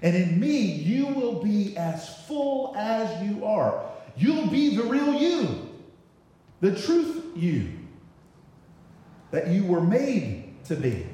And 0.02 0.14
in 0.14 0.38
me, 0.38 0.60
you 0.60 1.06
will 1.06 1.42
be 1.42 1.76
as 1.76 2.22
full 2.24 2.76
as 2.76 3.22
you 3.24 3.44
are. 3.44 3.84
You'll 4.16 4.46
be 4.46 4.76
the 4.76 4.84
real 4.84 5.14
you, 5.14 5.65
the 6.60 6.74
truth 6.74 7.24
you 7.36 7.72
that 9.30 9.48
you 9.48 9.64
were 9.64 9.80
made 9.80 10.54
to 10.64 10.76
be. 10.76 11.06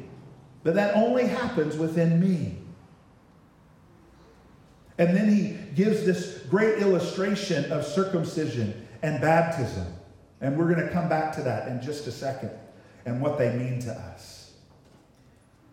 But 0.62 0.74
that 0.74 0.94
only 0.94 1.26
happens 1.26 1.76
within 1.76 2.20
me. 2.20 2.58
And 4.98 5.16
then 5.16 5.28
he 5.28 5.56
gives 5.74 6.04
this 6.04 6.38
great 6.48 6.78
illustration 6.78 7.70
of 7.72 7.84
circumcision 7.84 8.86
and 9.02 9.20
baptism. 9.20 9.86
And 10.40 10.56
we're 10.56 10.72
going 10.72 10.86
to 10.86 10.92
come 10.92 11.08
back 11.08 11.34
to 11.36 11.42
that 11.42 11.68
in 11.68 11.80
just 11.82 12.06
a 12.06 12.12
second 12.12 12.50
and 13.04 13.20
what 13.20 13.38
they 13.38 13.56
mean 13.56 13.80
to 13.80 13.92
us. 13.92 14.41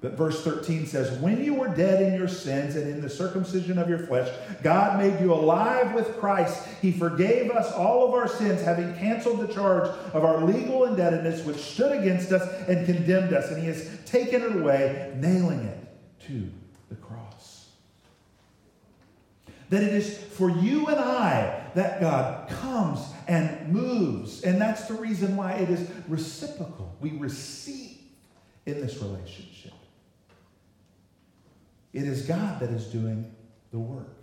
But 0.01 0.13
verse 0.13 0.43
13 0.45 0.85
says, 0.85 1.19
When 1.19 1.43
you 1.43 1.53
were 1.53 1.67
dead 1.67 2.01
in 2.01 2.17
your 2.17 2.29
sins 2.29 2.77
and 2.77 2.89
in 2.89 3.01
the 3.01 3.09
circumcision 3.09 3.77
of 3.77 3.89
your 3.89 3.99
flesh, 3.99 4.33
God 4.63 4.97
made 4.97 5.19
you 5.19 5.33
alive 5.33 5.93
with 5.93 6.17
Christ. 6.19 6.65
He 6.81 6.93
forgave 6.93 7.51
us 7.51 7.73
all 7.73 8.07
of 8.07 8.13
our 8.13 8.27
sins, 8.27 8.61
having 8.61 8.95
canceled 8.95 9.41
the 9.41 9.53
charge 9.53 9.89
of 10.13 10.23
our 10.23 10.45
legal 10.45 10.85
indebtedness, 10.85 11.45
which 11.45 11.57
stood 11.57 11.91
against 11.91 12.31
us 12.31 12.47
and 12.69 12.85
condemned 12.85 13.33
us. 13.33 13.51
And 13.51 13.61
He 13.61 13.67
has 13.67 13.89
taken 14.05 14.41
it 14.41 14.55
away, 14.55 15.13
nailing 15.17 15.65
it 15.65 15.77
to 16.27 16.49
the 16.87 16.95
cross. 16.95 17.67
That 19.69 19.83
it 19.83 19.93
is 19.93 20.17
for 20.17 20.49
you 20.49 20.87
and 20.87 20.97
I 20.97 21.61
that 21.75 21.99
God 21.99 22.47
comes 22.47 23.01
and 23.27 23.67
moves. 23.67 24.43
And 24.43 24.61
that's 24.61 24.87
the 24.87 24.93
reason 24.93 25.35
why 25.35 25.53
it 25.55 25.69
is 25.69 25.89
reciprocal. 26.07 26.95
We 27.01 27.11
receive 27.11 27.97
in 28.65 28.79
this 28.79 28.97
relationship. 29.01 29.73
It 31.93 32.03
is 32.03 32.23
God 32.23 32.59
that 32.59 32.69
is 32.69 32.85
doing 32.85 33.33
the 33.71 33.79
work. 33.79 34.15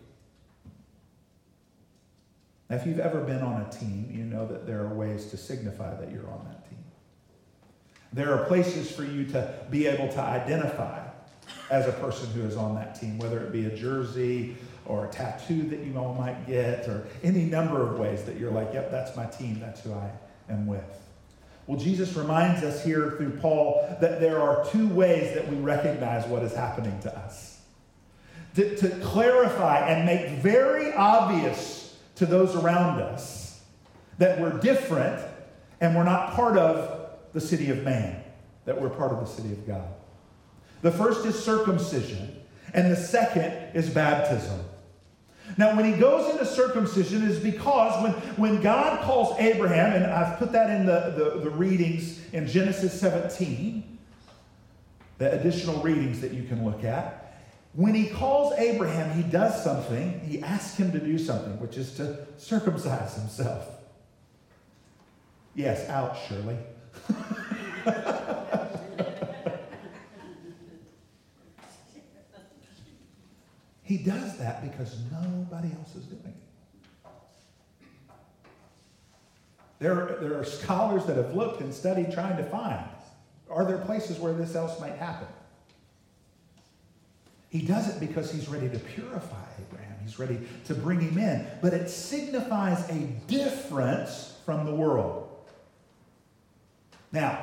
Now, 2.68 2.76
if 2.76 2.86
you've 2.86 3.00
ever 3.00 3.20
been 3.20 3.42
on 3.42 3.62
a 3.62 3.70
team, 3.70 4.10
you 4.12 4.24
know 4.24 4.46
that 4.46 4.66
there 4.66 4.80
are 4.80 4.94
ways 4.94 5.26
to 5.26 5.36
signify 5.36 5.94
that 5.94 6.10
you're 6.10 6.28
on 6.28 6.44
that 6.46 6.68
team. 6.68 6.78
There 8.12 8.32
are 8.34 8.44
places 8.46 8.90
for 8.90 9.04
you 9.04 9.24
to 9.26 9.54
be 9.70 9.86
able 9.86 10.08
to 10.08 10.20
identify 10.20 11.06
as 11.70 11.86
a 11.86 11.92
person 11.92 12.30
who 12.30 12.42
is 12.42 12.56
on 12.56 12.74
that 12.76 12.98
team, 12.98 13.18
whether 13.18 13.40
it 13.40 13.52
be 13.52 13.66
a 13.66 13.76
jersey 13.76 14.56
or 14.84 15.06
a 15.06 15.08
tattoo 15.08 15.62
that 15.64 15.80
you 15.80 15.96
all 15.98 16.14
might 16.14 16.46
get, 16.46 16.88
or 16.88 17.06
any 17.22 17.44
number 17.44 17.82
of 17.82 17.98
ways 17.98 18.24
that 18.24 18.36
you're 18.36 18.52
like, 18.52 18.72
yep, 18.72 18.90
that's 18.90 19.16
my 19.16 19.26
team, 19.26 19.58
that's 19.60 19.80
who 19.82 19.92
I 19.92 20.10
am 20.48 20.66
with. 20.66 20.82
Well, 21.66 21.78
Jesus 21.78 22.14
reminds 22.14 22.62
us 22.62 22.84
here 22.84 23.14
through 23.16 23.38
Paul 23.38 23.96
that 24.00 24.20
there 24.20 24.40
are 24.40 24.64
two 24.70 24.88
ways 24.88 25.34
that 25.34 25.48
we 25.48 25.56
recognize 25.56 26.24
what 26.26 26.42
is 26.42 26.54
happening 26.54 26.98
to 27.00 27.18
us. 27.18 27.55
To, 28.56 28.76
to 28.76 28.88
clarify 29.04 29.88
and 29.88 30.06
make 30.06 30.42
very 30.42 30.92
obvious 30.94 31.96
to 32.16 32.26
those 32.26 32.56
around 32.56 33.00
us 33.00 33.60
that 34.18 34.40
we're 34.40 34.58
different 34.60 35.22
and 35.80 35.94
we're 35.94 36.04
not 36.04 36.32
part 36.32 36.56
of 36.56 37.10
the 37.32 37.40
city 37.40 37.70
of 37.70 37.82
man, 37.82 38.22
that 38.64 38.80
we're 38.80 38.88
part 38.88 39.12
of 39.12 39.20
the 39.20 39.26
city 39.26 39.52
of 39.52 39.66
God. 39.66 39.86
The 40.82 40.90
first 40.90 41.26
is 41.26 41.38
circumcision, 41.38 42.34
and 42.72 42.90
the 42.90 42.96
second 42.96 43.52
is 43.74 43.90
baptism. 43.90 44.60
Now, 45.56 45.76
when 45.76 45.90
he 45.90 45.98
goes 45.98 46.30
into 46.32 46.44
circumcision, 46.44 47.22
is 47.22 47.38
because 47.38 48.02
when, 48.02 48.12
when 48.36 48.62
God 48.62 49.02
calls 49.02 49.38
Abraham, 49.38 49.92
and 49.92 50.06
I've 50.06 50.38
put 50.38 50.52
that 50.52 50.70
in 50.70 50.86
the, 50.86 51.14
the, 51.16 51.40
the 51.40 51.50
readings 51.50 52.20
in 52.32 52.46
Genesis 52.46 52.98
17, 52.98 53.98
the 55.18 55.32
additional 55.32 55.80
readings 55.82 56.20
that 56.20 56.32
you 56.32 56.42
can 56.44 56.64
look 56.64 56.84
at. 56.84 57.25
When 57.76 57.94
he 57.94 58.08
calls 58.08 58.58
Abraham, 58.58 59.14
he 59.14 59.22
does 59.22 59.62
something. 59.62 60.20
He 60.20 60.42
asks 60.42 60.76
him 60.76 60.92
to 60.92 60.98
do 60.98 61.18
something, 61.18 61.60
which 61.60 61.76
is 61.76 61.94
to 61.96 62.26
circumcise 62.38 63.14
himself. 63.16 63.68
Yes, 65.54 65.88
ouch, 65.88 66.18
Shirley. 66.26 66.56
He 73.86 73.98
does 73.98 74.36
that 74.38 74.68
because 74.68 74.98
nobody 75.12 75.70
else 75.78 75.94
is 75.94 76.06
doing 76.06 76.20
it. 76.26 76.34
There, 79.78 80.18
there 80.20 80.40
are 80.40 80.44
scholars 80.44 81.04
that 81.06 81.16
have 81.16 81.36
looked 81.36 81.60
and 81.60 81.72
studied 81.72 82.10
trying 82.10 82.36
to 82.36 82.42
find 82.42 82.84
are 83.48 83.64
there 83.64 83.78
places 83.78 84.18
where 84.18 84.32
this 84.32 84.56
else 84.56 84.80
might 84.80 84.96
happen? 84.96 85.28
He 87.48 87.62
does 87.62 87.88
it 87.88 88.00
because 88.00 88.30
he's 88.30 88.48
ready 88.48 88.68
to 88.68 88.78
purify 88.78 89.44
Abraham. 89.60 89.96
He's 90.02 90.18
ready 90.18 90.40
to 90.66 90.74
bring 90.74 91.00
him 91.00 91.18
in. 91.18 91.46
But 91.62 91.72
it 91.74 91.88
signifies 91.88 92.88
a 92.90 92.98
difference 93.28 94.36
from 94.44 94.66
the 94.66 94.74
world. 94.74 95.28
Now, 97.12 97.38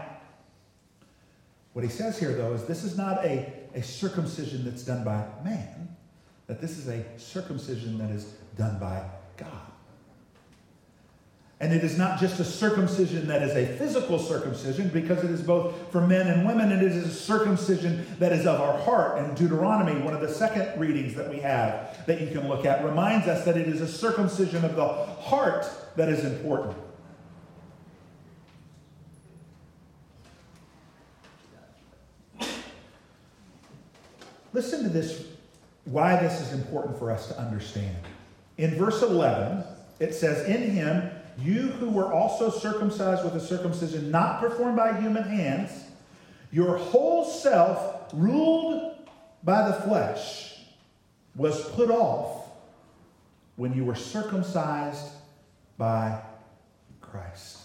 what 1.73 1.83
he 1.83 1.89
says 1.89 2.19
here, 2.19 2.33
though, 2.33 2.53
is 2.53 2.65
this 2.65 2.83
is 2.83 2.97
not 2.97 3.25
a, 3.25 3.51
a 3.73 3.81
circumcision 3.81 4.65
that's 4.65 4.83
done 4.83 5.03
by 5.03 5.25
man 5.43 5.83
that 6.47 6.61
this 6.61 6.77
is 6.77 6.87
a 6.87 7.03
circumcision 7.17 7.97
that 7.97 8.11
is 8.11 8.25
done 8.57 8.79
by 8.79 9.03
God. 9.37 9.72
And 11.59 11.71
it 11.73 11.83
is 11.83 11.97
not 11.97 12.19
just 12.19 12.39
a 12.39 12.43
circumcision 12.43 13.27
that 13.27 13.41
is 13.41 13.55
a 13.55 13.65
physical 13.77 14.19
circumcision, 14.19 14.89
because 14.89 15.23
it 15.23 15.31
is 15.31 15.41
both 15.41 15.75
for 15.91 16.01
men 16.01 16.27
and 16.27 16.45
women, 16.45 16.71
and 16.71 16.81
it 16.81 16.91
is 16.91 17.05
a 17.05 17.13
circumcision 17.13 18.05
that 18.19 18.33
is 18.33 18.45
of 18.45 18.59
our 18.59 18.77
heart. 18.79 19.17
And 19.17 19.35
Deuteronomy, 19.37 20.01
one 20.01 20.13
of 20.13 20.21
the 20.21 20.29
second 20.29 20.77
readings 20.79 21.15
that 21.15 21.29
we 21.29 21.39
have 21.39 22.05
that 22.05 22.19
you 22.19 22.27
can 22.27 22.49
look 22.49 22.65
at, 22.65 22.83
reminds 22.83 23.27
us 23.27 23.45
that 23.45 23.55
it 23.55 23.67
is 23.67 23.79
a 23.81 23.87
circumcision 23.87 24.65
of 24.65 24.75
the 24.75 24.87
heart 24.87 25.65
that 25.95 26.09
is 26.09 26.25
important. 26.25 26.75
Listen 34.53 34.83
to 34.83 34.89
this 34.89 35.25
why 35.85 36.21
this 36.21 36.39
is 36.39 36.53
important 36.53 36.97
for 36.97 37.11
us 37.11 37.27
to 37.27 37.37
understand. 37.39 37.95
In 38.57 38.75
verse 38.75 39.01
11, 39.01 39.63
it 39.99 40.13
says, 40.13 40.47
In 40.47 40.71
him, 40.71 41.09
you 41.39 41.69
who 41.69 41.89
were 41.89 42.11
also 42.11 42.49
circumcised 42.49 43.23
with 43.23 43.35
a 43.35 43.39
circumcision 43.39 44.11
not 44.11 44.39
performed 44.39 44.77
by 44.77 44.99
human 44.99 45.23
hands, 45.23 45.71
your 46.51 46.77
whole 46.77 47.25
self, 47.25 48.11
ruled 48.13 48.95
by 49.43 49.67
the 49.67 49.73
flesh, 49.81 50.59
was 51.35 51.67
put 51.71 51.89
off 51.89 52.47
when 53.55 53.73
you 53.73 53.83
were 53.83 53.95
circumcised 53.95 55.07
by 55.77 56.21
Christ. 57.01 57.59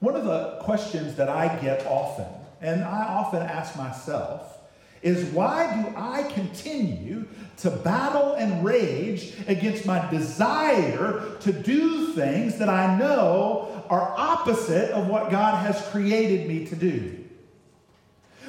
One 0.00 0.16
of 0.16 0.24
the 0.24 0.58
questions 0.60 1.14
that 1.16 1.28
I 1.28 1.56
get 1.60 1.86
often, 1.86 2.26
and 2.60 2.82
I 2.82 3.04
often 3.04 3.42
ask 3.42 3.76
myself, 3.76 4.58
is 5.04 5.22
why 5.26 5.82
do 5.82 5.94
I 5.94 6.22
continue 6.32 7.26
to 7.58 7.70
battle 7.70 8.32
and 8.32 8.64
rage 8.64 9.34
against 9.46 9.84
my 9.84 10.10
desire 10.10 11.36
to 11.40 11.52
do 11.52 12.14
things 12.14 12.58
that 12.58 12.70
I 12.70 12.98
know 12.98 13.84
are 13.90 14.14
opposite 14.16 14.90
of 14.92 15.06
what 15.06 15.30
God 15.30 15.64
has 15.64 15.86
created 15.88 16.48
me 16.48 16.66
to 16.66 16.74
do? 16.74 17.22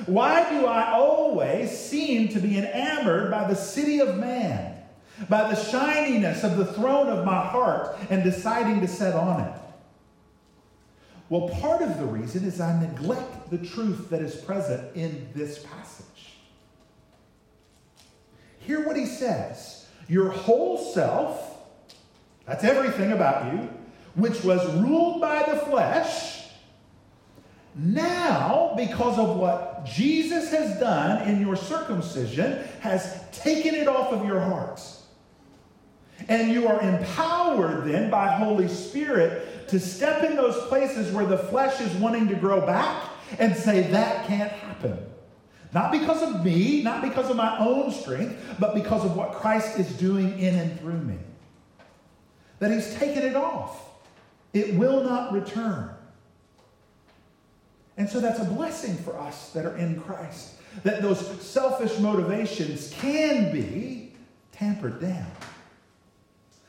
Why 0.06 0.50
do 0.50 0.66
I 0.66 0.94
always 0.94 1.78
seem 1.78 2.30
to 2.30 2.40
be 2.40 2.58
enamored 2.58 3.30
by 3.32 3.48
the 3.48 3.56
city 3.56 4.00
of 4.00 4.18
man, 4.18 4.82
by 5.28 5.54
the 5.54 5.62
shininess 5.62 6.44
of 6.46 6.56
the 6.56 6.66
throne 6.66 7.08
of 7.10 7.26
my 7.26 7.46
heart, 7.46 7.98
and 8.10 8.24
deciding 8.24 8.80
to 8.80 8.88
set 8.88 9.14
on 9.14 9.42
it? 9.42 9.54
Well, 11.28 11.50
part 11.50 11.82
of 11.82 11.98
the 11.98 12.06
reason 12.06 12.46
is 12.46 12.62
I 12.62 12.80
neglect 12.80 13.50
the 13.50 13.58
truth 13.58 14.10
that 14.10 14.22
is 14.22 14.36
present 14.36 14.96
in 14.96 15.28
this 15.34 15.60
passage. 15.60 16.05
Hear 18.66 18.86
what 18.86 18.98
he 18.98 19.06
says. 19.06 19.88
Your 20.08 20.30
whole 20.30 20.78
self, 20.94 21.58
that's 22.46 22.64
everything 22.64 23.12
about 23.12 23.54
you, 23.54 23.70
which 24.16 24.44
was 24.44 24.66
ruled 24.76 25.22
by 25.22 25.44
the 25.44 25.58
flesh, 25.60 26.44
now, 27.78 28.74
because 28.78 29.20
of 29.20 29.36
what 29.36 29.86
Jesus 29.86 30.50
has 30.50 30.80
done 30.80 31.28
in 31.28 31.42
your 31.42 31.58
circumcision, 31.58 32.64
has 32.80 33.22
taken 33.32 33.76
it 33.76 33.88
off 33.88 34.14
of 34.14 34.26
your 34.26 34.40
hearts. 34.40 35.04
And 36.30 36.52
you 36.52 36.68
are 36.68 36.82
empowered 36.82 37.86
then 37.86 38.10
by 38.10 38.30
Holy 38.38 38.70
Spirit 38.70 39.68
to 39.68 39.80
step 39.80 40.24
in 40.24 40.38
those 40.38 40.56
places 40.68 41.12
where 41.12 41.26
the 41.26 41.38
flesh 41.38 41.82
is 41.82 41.94
wanting 41.96 42.30
to 42.30 42.36
grow 42.36 42.66
back 42.66 43.10
and 43.40 43.54
say, 43.56 43.92
that 43.92 44.26
can't 44.26 44.52
happen. 44.52 44.65
Not 45.74 45.92
because 45.92 46.22
of 46.24 46.44
me, 46.44 46.82
not 46.84 47.02
because 47.02 47.30
of 47.30 47.36
my 47.36 47.58
own 47.60 47.92
strength, 47.92 48.56
but 48.60 48.76
because 48.76 49.04
of 49.04 49.16
what 49.16 49.34
Christ 49.34 49.78
is 49.80 49.92
doing 49.94 50.40
in 50.40 50.56
and 50.56 50.80
through 50.80 51.00
me. 51.00 51.18
That 52.60 52.72
He's 52.72 52.94
taken 52.96 53.24
it 53.24 53.36
off. 53.36 53.82
It 54.54 54.76
will 54.76 55.04
not 55.04 55.34
return. 55.34 55.90
And 57.98 58.10
so 58.10 58.20
that's 58.20 58.40
a 58.40 58.46
blessing 58.46 58.96
for 58.98 59.18
us 59.20 59.52
that 59.52 59.66
are 59.66 59.76
in 59.78 60.00
Christ. 60.02 60.56
That 60.84 61.02
those 61.02 61.20
selfish 61.42 61.98
motivations 62.00 62.94
can 62.94 63.52
be 63.52 64.14
tampered 64.52 65.02
down. 65.02 65.32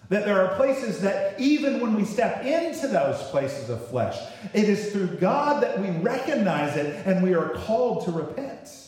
That 0.09 0.25
there 0.25 0.45
are 0.45 0.55
places 0.55 1.01
that 1.01 1.39
even 1.41 1.81
when 1.81 1.95
we 1.95 2.05
step 2.05 2.45
into 2.45 2.87
those 2.87 3.21
places 3.31 3.71
of 3.71 3.85
flesh, 3.89 4.17
it 4.55 4.69
is 4.69 4.93
through 4.93 5.17
God 5.17 5.63
that 5.65 5.81
we 5.81 5.91
recognize 5.91 6.77
it 6.77 7.05
and 7.07 7.25
we 7.25 7.35
are 7.35 7.51
called 7.51 8.05
to 8.05 8.13
repent 8.13 8.86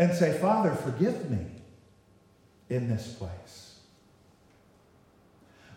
and 0.00 0.14
say, 0.14 0.32
Father, 0.38 0.74
forgive 0.74 1.30
me 1.30 1.44
in 2.70 2.88
this 2.88 3.12
place. 3.12 3.76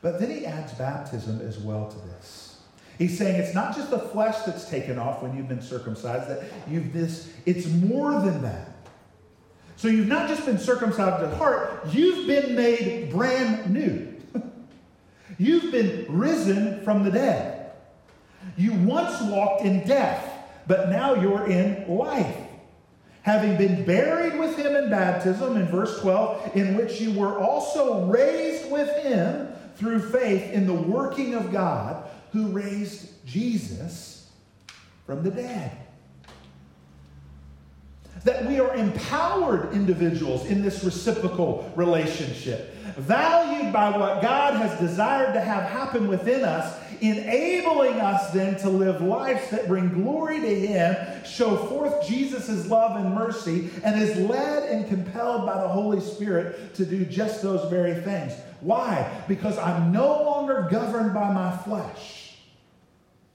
But 0.02 0.18
then 0.18 0.32
he 0.32 0.46
adds 0.46 0.72
baptism 0.74 1.42
as 1.42 1.60
well 1.60 1.92
to 1.92 1.98
this. 2.08 2.62
He's 2.98 3.18
saying 3.18 3.36
it's 3.36 3.54
not 3.54 3.76
just 3.76 3.90
the 3.90 4.00
flesh 4.00 4.38
that's 4.46 4.70
taken 4.70 4.98
off 4.98 5.22
when 5.22 5.36
you've 5.36 5.50
been 5.50 5.62
circumcised, 5.62 6.30
that 6.30 6.44
you've 6.70 6.94
this, 6.94 7.34
it's 7.46 7.68
more 7.68 8.14
than 8.22 8.42
that. 8.44 8.70
So 9.76 9.90
you've 9.90 10.08
not 10.08 10.30
just 10.30 10.46
been 10.46 10.60
circumcised 10.60 11.22
at 11.22 11.34
heart, 11.38 11.88
you've 11.92 12.26
been 12.26 12.56
made 12.56 13.10
brand 13.12 13.74
new. 13.74 14.16
you've 15.38 15.70
been 15.70 16.06
risen 16.08 16.82
from 16.86 17.04
the 17.04 17.12
dead. 17.12 17.74
You 18.56 18.72
once 18.72 19.22
walked 19.24 19.66
in 19.66 19.86
death, 19.86 20.32
but 20.66 20.90
now 20.90 21.16
you're 21.16 21.46
in 21.46 21.90
life 21.90 22.43
having 23.24 23.58
been 23.58 23.84
buried 23.86 24.38
with 24.38 24.58
him 24.58 24.76
in 24.76 24.90
baptism, 24.90 25.58
in 25.58 25.66
verse 25.68 26.00
12, 26.02 26.56
in 26.56 26.76
which 26.76 27.02
you 27.02 27.18
were 27.18 27.40
also 27.40 28.06
raised 28.06 28.70
with 28.70 28.90
him 29.04 29.48
through 29.76 30.00
faith 30.12 30.52
in 30.52 30.68
the 30.68 30.74
working 30.74 31.34
of 31.34 31.52
God 31.52 32.10
who 32.32 32.48
raised 32.48 33.26
Jesus 33.26 34.30
from 35.06 35.24
the 35.24 35.32
dead. 35.32 35.83
That 38.24 38.46
we 38.46 38.60
are 38.60 38.74
empowered 38.76 39.74
individuals 39.74 40.46
in 40.46 40.62
this 40.62 40.84
reciprocal 40.84 41.72
relationship, 41.76 42.74
valued 42.96 43.74
by 43.74 43.98
what 43.98 44.22
God 44.22 44.56
has 44.56 44.80
desired 44.80 45.34
to 45.34 45.42
have 45.42 45.64
happen 45.64 46.08
within 46.08 46.46
us, 46.46 46.80
enabling 47.02 48.00
us 48.00 48.32
then 48.32 48.58
to 48.60 48.70
live 48.70 49.02
lives 49.02 49.50
that 49.50 49.68
bring 49.68 49.90
glory 49.90 50.40
to 50.40 50.68
Him, 50.68 50.96
show 51.26 51.58
forth 51.58 52.08
Jesus' 52.08 52.70
love 52.70 52.96
and 52.96 53.14
mercy, 53.14 53.70
and 53.84 54.02
is 54.02 54.16
led 54.30 54.70
and 54.70 54.88
compelled 54.88 55.46
by 55.46 55.60
the 55.60 55.68
Holy 55.68 56.00
Spirit 56.00 56.74
to 56.76 56.86
do 56.86 57.04
just 57.04 57.42
those 57.42 57.70
very 57.70 58.00
things. 58.02 58.32
Why? 58.62 59.22
Because 59.28 59.58
I'm 59.58 59.92
no 59.92 60.24
longer 60.24 60.70
governed 60.72 61.14
by 61.14 61.34
my 61.34 61.58
flesh, 61.58 62.38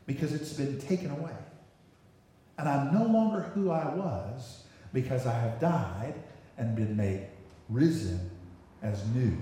because 0.07 0.33
it's 0.33 0.55
been 0.55 0.81
taken 0.81 1.11
away. 1.11 1.37
And 2.57 2.67
I'm 2.67 2.95
no 2.95 3.05
longer 3.05 3.43
who 3.55 3.71
I 3.71 3.95
was 3.95 4.65
because 4.93 5.27
I 5.27 5.39
have 5.39 5.61
died 5.61 6.15
and 6.57 6.75
been 6.75 6.97
made 6.97 7.27
risen 7.69 8.31
as 8.83 9.07
new. 9.09 9.37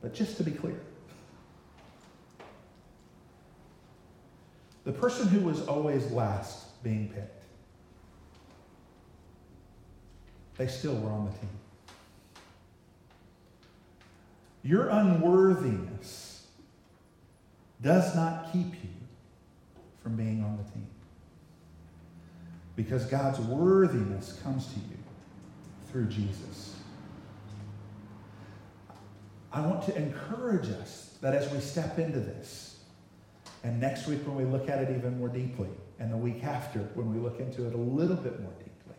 But 0.00 0.14
just 0.14 0.36
to 0.38 0.42
be 0.42 0.50
clear, 0.50 0.80
the 4.84 4.92
person 4.92 5.28
who 5.28 5.40
was 5.40 5.66
always 5.68 6.10
last 6.10 6.82
being 6.82 7.08
picked, 7.08 7.44
they 10.56 10.66
still 10.66 10.96
were 10.96 11.10
on 11.10 11.26
the 11.26 11.30
team. 11.30 11.50
Your 14.64 14.88
unworthiness 14.88 16.21
does 17.82 18.14
not 18.14 18.52
keep 18.52 18.72
you 18.82 18.90
from 20.02 20.16
being 20.16 20.42
on 20.42 20.56
the 20.56 20.62
team. 20.72 20.86
Because 22.74 23.04
God's 23.06 23.38
worthiness 23.40 24.38
comes 24.42 24.66
to 24.68 24.74
you 24.74 24.98
through 25.90 26.06
Jesus. 26.06 26.76
I 29.52 29.60
want 29.60 29.82
to 29.84 29.96
encourage 29.96 30.68
us 30.68 31.18
that 31.20 31.34
as 31.34 31.52
we 31.52 31.60
step 31.60 31.98
into 31.98 32.20
this, 32.20 32.78
and 33.62 33.80
next 33.80 34.06
week 34.06 34.26
when 34.26 34.36
we 34.36 34.44
look 34.44 34.68
at 34.68 34.78
it 34.78 34.96
even 34.96 35.18
more 35.18 35.28
deeply, 35.28 35.68
and 35.98 36.10
the 36.10 36.16
week 36.16 36.42
after 36.42 36.80
when 36.94 37.12
we 37.12 37.20
look 37.20 37.38
into 37.38 37.66
it 37.66 37.74
a 37.74 37.78
little 37.78 38.16
bit 38.16 38.40
more 38.40 38.52
deeply, 38.52 38.96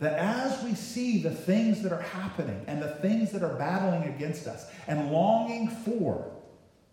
that 0.00 0.18
as 0.18 0.62
we 0.64 0.74
see 0.74 1.22
the 1.22 1.30
things 1.30 1.82
that 1.82 1.92
are 1.92 2.02
happening 2.02 2.64
and 2.66 2.82
the 2.82 2.96
things 2.96 3.30
that 3.30 3.42
are 3.42 3.54
battling 3.54 4.02
against 4.12 4.48
us 4.48 4.66
and 4.88 5.12
longing 5.12 5.68
for 5.68 6.32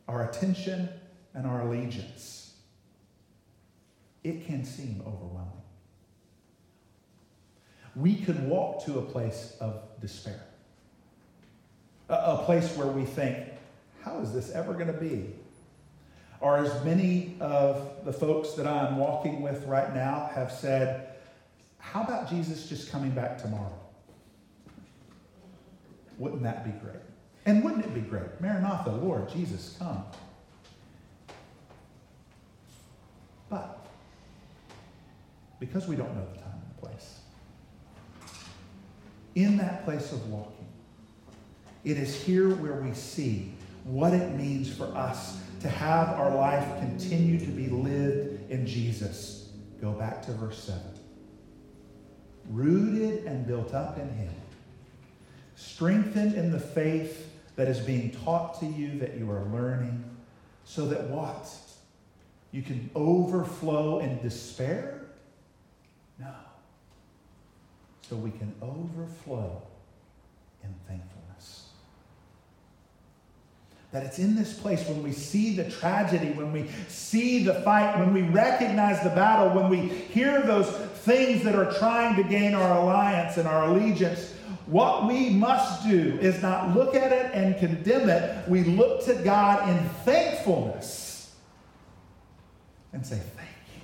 our 0.09 0.27
attention 0.27 0.89
and 1.35 1.45
our 1.45 1.61
allegiance, 1.61 2.53
it 4.23 4.45
can 4.47 4.65
seem 4.65 5.03
overwhelming. 5.05 5.53
We 7.95 8.15
could 8.15 8.47
walk 8.47 8.83
to 8.85 8.97
a 8.97 9.01
place 9.03 9.55
of 9.59 9.81
despair, 10.01 10.41
a, 12.09 12.13
a 12.13 12.43
place 12.45 12.75
where 12.75 12.87
we 12.87 13.05
think, 13.05 13.37
how 14.01 14.19
is 14.19 14.33
this 14.33 14.51
ever 14.51 14.73
going 14.73 14.87
to 14.87 14.93
be? 14.93 15.35
Or 16.41 16.57
as 16.57 16.83
many 16.83 17.35
of 17.39 18.05
the 18.05 18.13
folks 18.13 18.53
that 18.53 18.65
I'm 18.65 18.97
walking 18.97 19.41
with 19.41 19.63
right 19.65 19.93
now 19.93 20.31
have 20.33 20.51
said, 20.51 21.09
how 21.77 22.01
about 22.03 22.29
Jesus 22.29 22.67
just 22.67 22.91
coming 22.91 23.11
back 23.11 23.37
tomorrow? 23.37 23.77
Wouldn't 26.17 26.43
that 26.43 26.65
be 26.65 26.71
great? 26.83 27.08
And 27.49 27.63
wouldn't 27.63 27.83
it 27.83 27.95
be 27.95 28.01
great? 28.01 28.39
Maranatha, 28.39 28.91
Lord, 28.91 29.27
Jesus, 29.27 29.75
come. 29.79 30.03
But 33.49 33.87
because 35.59 35.87
we 35.87 35.95
don't 35.95 36.13
know 36.13 36.27
the 36.31 36.39
time 36.41 36.61
and 36.61 36.77
the 36.77 36.87
place, 36.87 37.21
in 39.33 39.57
that 39.57 39.83
place 39.83 40.11
of 40.11 40.29
walking, 40.29 40.67
it 41.83 41.97
is 41.97 42.21
here 42.21 42.49
where 42.49 42.81
we 42.81 42.93
see 42.93 43.51
what 43.83 44.13
it 44.13 44.35
means 44.35 44.71
for 44.71 44.85
us 44.95 45.41
to 45.61 45.69
have 45.69 46.09
our 46.19 46.35
life 46.35 46.77
continue 46.77 47.39
to 47.39 47.47
be 47.47 47.67
lived 47.67 48.51
in 48.51 48.67
Jesus. 48.67 49.49
Go 49.81 49.93
back 49.93 50.21
to 50.27 50.33
verse 50.33 50.63
7 50.63 50.81
rooted 52.51 53.25
and 53.25 53.45
built 53.45 53.73
up 53.73 53.97
in 53.97 54.09
Him, 54.09 54.33
strengthened 55.55 56.33
in 56.33 56.51
the 56.51 56.59
faith 56.59 57.28
that 57.59 57.67
is 57.67 57.79
being 57.79 58.09
taught 58.23 58.57
to 58.57 58.65
you, 58.65 58.97
that 58.99 59.17
you 59.17 59.29
are 59.29 59.43
learning, 59.51 60.01
so 60.63 60.85
that 60.87 61.09
what? 61.09 61.53
You 62.53 62.61
can 62.61 62.89
overflow 62.95 63.99
in 63.99 64.21
despair? 64.21 65.01
No. 66.17 66.31
So 68.09 68.15
we 68.15 68.31
can 68.31 68.55
overflow 68.61 69.61
in 70.63 70.73
thankfulness. 70.87 71.67
That 73.91 74.03
it's 74.03 74.19
in 74.19 74.37
this 74.37 74.57
place 74.57 74.87
when 74.87 75.03
we 75.03 75.11
see 75.11 75.53
the 75.53 75.69
tragedy, 75.69 76.31
when 76.31 76.53
we 76.53 76.69
see 76.87 77.43
the 77.43 77.55
fight, 77.55 77.99
when 77.99 78.13
we 78.13 78.21
recognize 78.21 79.03
the 79.03 79.09
battle, 79.09 79.49
when 79.49 79.69
we 79.69 79.89
hear 79.89 80.41
those 80.43 80.69
things 80.69 81.43
that 81.43 81.55
are 81.55 81.73
trying 81.77 82.15
to 82.15 82.23
gain 82.23 82.53
our 82.53 82.77
alliance 82.77 83.35
and 83.35 83.49
our 83.49 83.65
allegiance, 83.65 84.28
what 84.69 85.07
we 85.07 85.29
must 85.31 85.83
do 85.83 86.17
is 86.21 86.41
not 86.41 86.75
look 86.75 86.95
at 86.95 87.11
it 87.11 87.31
and 87.33 87.57
condemn 87.57 88.09
it. 88.09 88.47
We 88.47 88.63
look 88.63 89.03
to 89.05 89.15
God 89.15 89.67
in 89.67 89.89
thankfulness 90.05 91.35
and 92.93 93.05
say, 93.05 93.19
Thank 93.35 93.49
you 93.75 93.81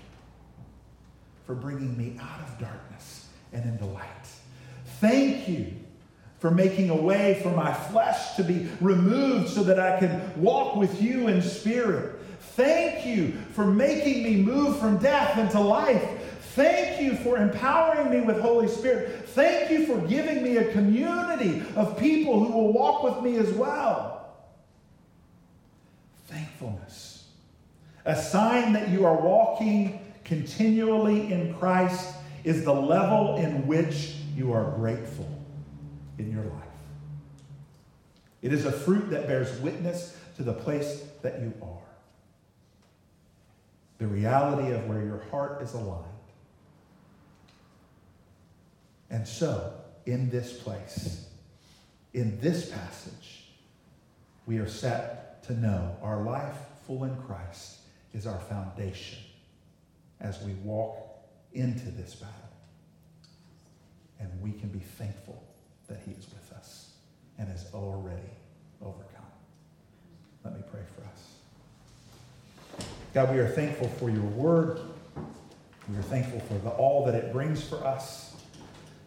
for 1.46 1.56
bringing 1.56 1.98
me 1.98 2.18
out 2.22 2.40
of 2.48 2.60
darkness 2.60 3.28
and 3.52 3.64
into 3.66 3.86
light. 3.86 4.06
Thank 5.00 5.50
you 5.50 5.74
for 6.40 6.52
making 6.52 6.92
a 6.92 6.96
way 6.96 7.40
for 7.42 7.50
my 7.50 7.74
flesh 7.74 8.36
to 8.36 8.44
be 8.44 8.70
removed 8.80 9.50
so 9.50 9.64
that 9.64 9.80
I 9.80 9.98
can 10.00 10.40
walk 10.40 10.76
with 10.76 11.02
you 11.02 11.28
in 11.28 11.42
spirit. 11.42 12.20
Thank 12.56 13.06
you 13.06 13.34
for 13.54 13.66
making 13.66 14.24
me 14.24 14.38
move 14.38 14.78
from 14.78 14.98
death 15.00 15.38
into 15.40 15.60
life. 15.60 16.04
Thank 16.56 17.02
you 17.02 17.18
for 17.18 17.38
empowering 17.38 18.10
me 18.10 18.22
with 18.22 18.40
Holy 18.40 18.70
Spirit. 18.70 19.28
Thank 19.28 19.70
you 19.72 19.86
for 19.86 19.98
giving 20.08 20.42
me 20.42 20.56
a 20.56 20.72
community 20.72 21.62
of 21.76 22.00
people 22.00 22.46
who 22.46 22.54
will 22.54 22.72
walk 22.72 23.04
with 23.04 23.22
me 23.22 23.36
as 23.36 23.52
well. 23.52 24.38
Thankfulness. 26.28 27.28
A 28.06 28.16
sign 28.16 28.72
that 28.72 28.88
you 28.88 29.06
are 29.06 29.18
walking 29.18 30.00
continually 30.24 31.34
in 31.34 31.54
Christ 31.56 32.16
is 32.46 32.64
the 32.64 32.74
level 32.74 33.36
in 33.36 33.68
which 33.68 34.16
you 34.34 34.54
are 34.54 34.72
grateful 34.78 35.30
in 36.18 36.32
your 36.32 36.46
life. 36.46 36.64
It 38.42 38.54
is 38.54 38.66
a 38.66 38.72
fruit 38.72 39.10
that 39.10 39.28
bears 39.28 39.60
witness 39.60 40.18
to 40.38 40.44
the 40.44 40.54
place 40.54 41.04
that 41.22 41.42
you 41.42 41.54
are. 41.62 41.82
The 43.98 44.08
reality 44.08 44.72
of 44.72 44.88
where 44.88 45.04
your 45.04 45.22
heart 45.32 45.62
is 45.62 45.74
aligned. 45.74 46.15
And 49.10 49.28
so, 49.28 49.74
in 50.06 50.30
this 50.30 50.54
place, 50.54 51.28
in 52.14 52.40
this 52.40 52.70
passage, 52.70 53.46
we 54.46 54.58
are 54.60 54.68
set 54.68 55.44
to 55.44 55.54
know 55.54 55.96
our 56.02 56.24
life 56.24 56.56
full 56.88 57.04
in 57.04 57.16
Christ 57.24 57.78
is 58.14 58.26
our 58.26 58.40
foundation 58.40 59.20
as 60.22 60.42
we 60.42 60.54
walk 60.64 60.98
into 61.54 61.90
this 61.92 62.16
battle. 62.16 62.34
And 64.20 64.30
we 64.42 64.52
can 64.52 64.70
be 64.70 64.80
thankful 64.80 65.44
that 65.88 66.02
He 66.06 66.12
is 66.12 66.28
with 66.30 66.58
us 66.58 66.92
and 67.38 67.48
has 67.50 67.66
already 67.74 68.30
overcome. 68.82 69.26
Let 70.44 70.56
me 70.56 70.64
pray 70.72 70.82
for 70.96 71.04
us. 71.08 72.86
God, 73.14 73.34
we 73.34 73.40
are 73.40 73.48
thankful 73.48 73.90
for 73.90 74.10
your 74.10 74.24
word. 74.24 74.80
We 75.90 75.98
are 75.98 76.04
thankful 76.04 76.40
for 76.42 76.56
the, 76.56 76.70
all 76.70 77.06
that 77.06 77.16
it 77.16 77.32
brings 77.32 77.64
for 77.64 77.86
us. 77.86 78.35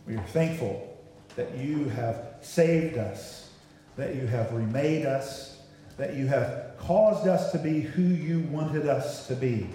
We 0.08 0.16
are 0.16 0.26
thankful 0.28 0.98
that 1.36 1.54
you 1.58 1.90
have 1.90 2.36
saved 2.40 2.96
us, 2.96 3.50
that 3.96 4.14
you 4.14 4.26
have 4.26 4.50
remade 4.54 5.04
us, 5.04 5.60
that 5.98 6.14
you 6.14 6.26
have 6.28 6.78
caused 6.78 7.28
us 7.28 7.52
to 7.52 7.58
be 7.58 7.80
who 7.80 8.02
you 8.02 8.40
wanted 8.50 8.88
us 8.88 9.26
to 9.26 9.34
be 9.34 9.68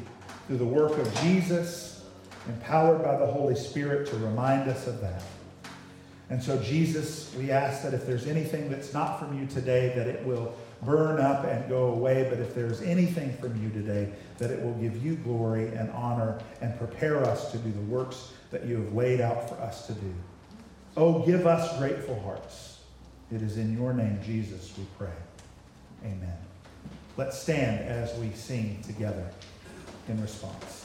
through 0.48 0.58
the 0.58 0.66
work 0.66 0.98
of 0.98 1.14
Jesus, 1.22 2.04
empowered 2.48 3.04
by 3.04 3.16
the 3.16 3.28
Holy 3.28 3.56
Spirit 3.56 4.08
to 4.08 4.18
remind 4.18 4.68
us 4.68 4.88
of 4.88 5.00
that. 5.02 5.22
And 6.32 6.42
so, 6.42 6.58
Jesus, 6.64 7.32
we 7.36 7.52
ask 7.52 7.84
that 7.84 7.94
if 7.94 8.08
there's 8.08 8.26
anything 8.26 8.72
that's 8.72 8.92
not 8.92 9.20
from 9.20 9.40
you 9.40 9.46
today, 9.46 9.94
that 9.96 10.08
it 10.08 10.26
will 10.26 10.56
burn 10.82 11.20
up 11.20 11.46
and 11.46 11.70
go 11.70 11.90
away. 11.90 12.26
But 12.28 12.40
if 12.40 12.56
there's 12.56 12.82
anything 12.82 13.38
from 13.38 13.62
you 13.62 13.70
today, 13.70 14.12
that 14.40 14.50
it 14.50 14.64
will 14.64 14.74
give 14.74 15.06
you 15.06 15.16
glory 15.18 15.68
and 15.76 15.92
honor 15.92 16.40
and 16.60 16.76
prepare 16.80 17.24
us 17.24 17.52
to 17.52 17.60
do 17.60 17.72
the 17.72 17.82
works 17.82 18.32
that 18.54 18.66
you 18.66 18.76
have 18.76 18.94
laid 18.94 19.20
out 19.20 19.50
for 19.50 19.56
us 19.56 19.88
to 19.88 19.94
do. 19.94 20.14
Oh, 20.96 21.26
give 21.26 21.48
us 21.48 21.76
grateful 21.80 22.22
hearts. 22.22 22.82
It 23.32 23.42
is 23.42 23.58
in 23.58 23.76
your 23.76 23.94
name, 23.94 24.20
Jesus, 24.24 24.72
we 24.78 24.86
pray. 24.96 25.16
Amen. 26.06 26.38
Let's 27.18 27.38
stand 27.38 27.80
as 27.80 28.16
we 28.20 28.30
sing 28.32 28.80
together 28.86 29.28
in 30.08 30.22
response. 30.22 30.83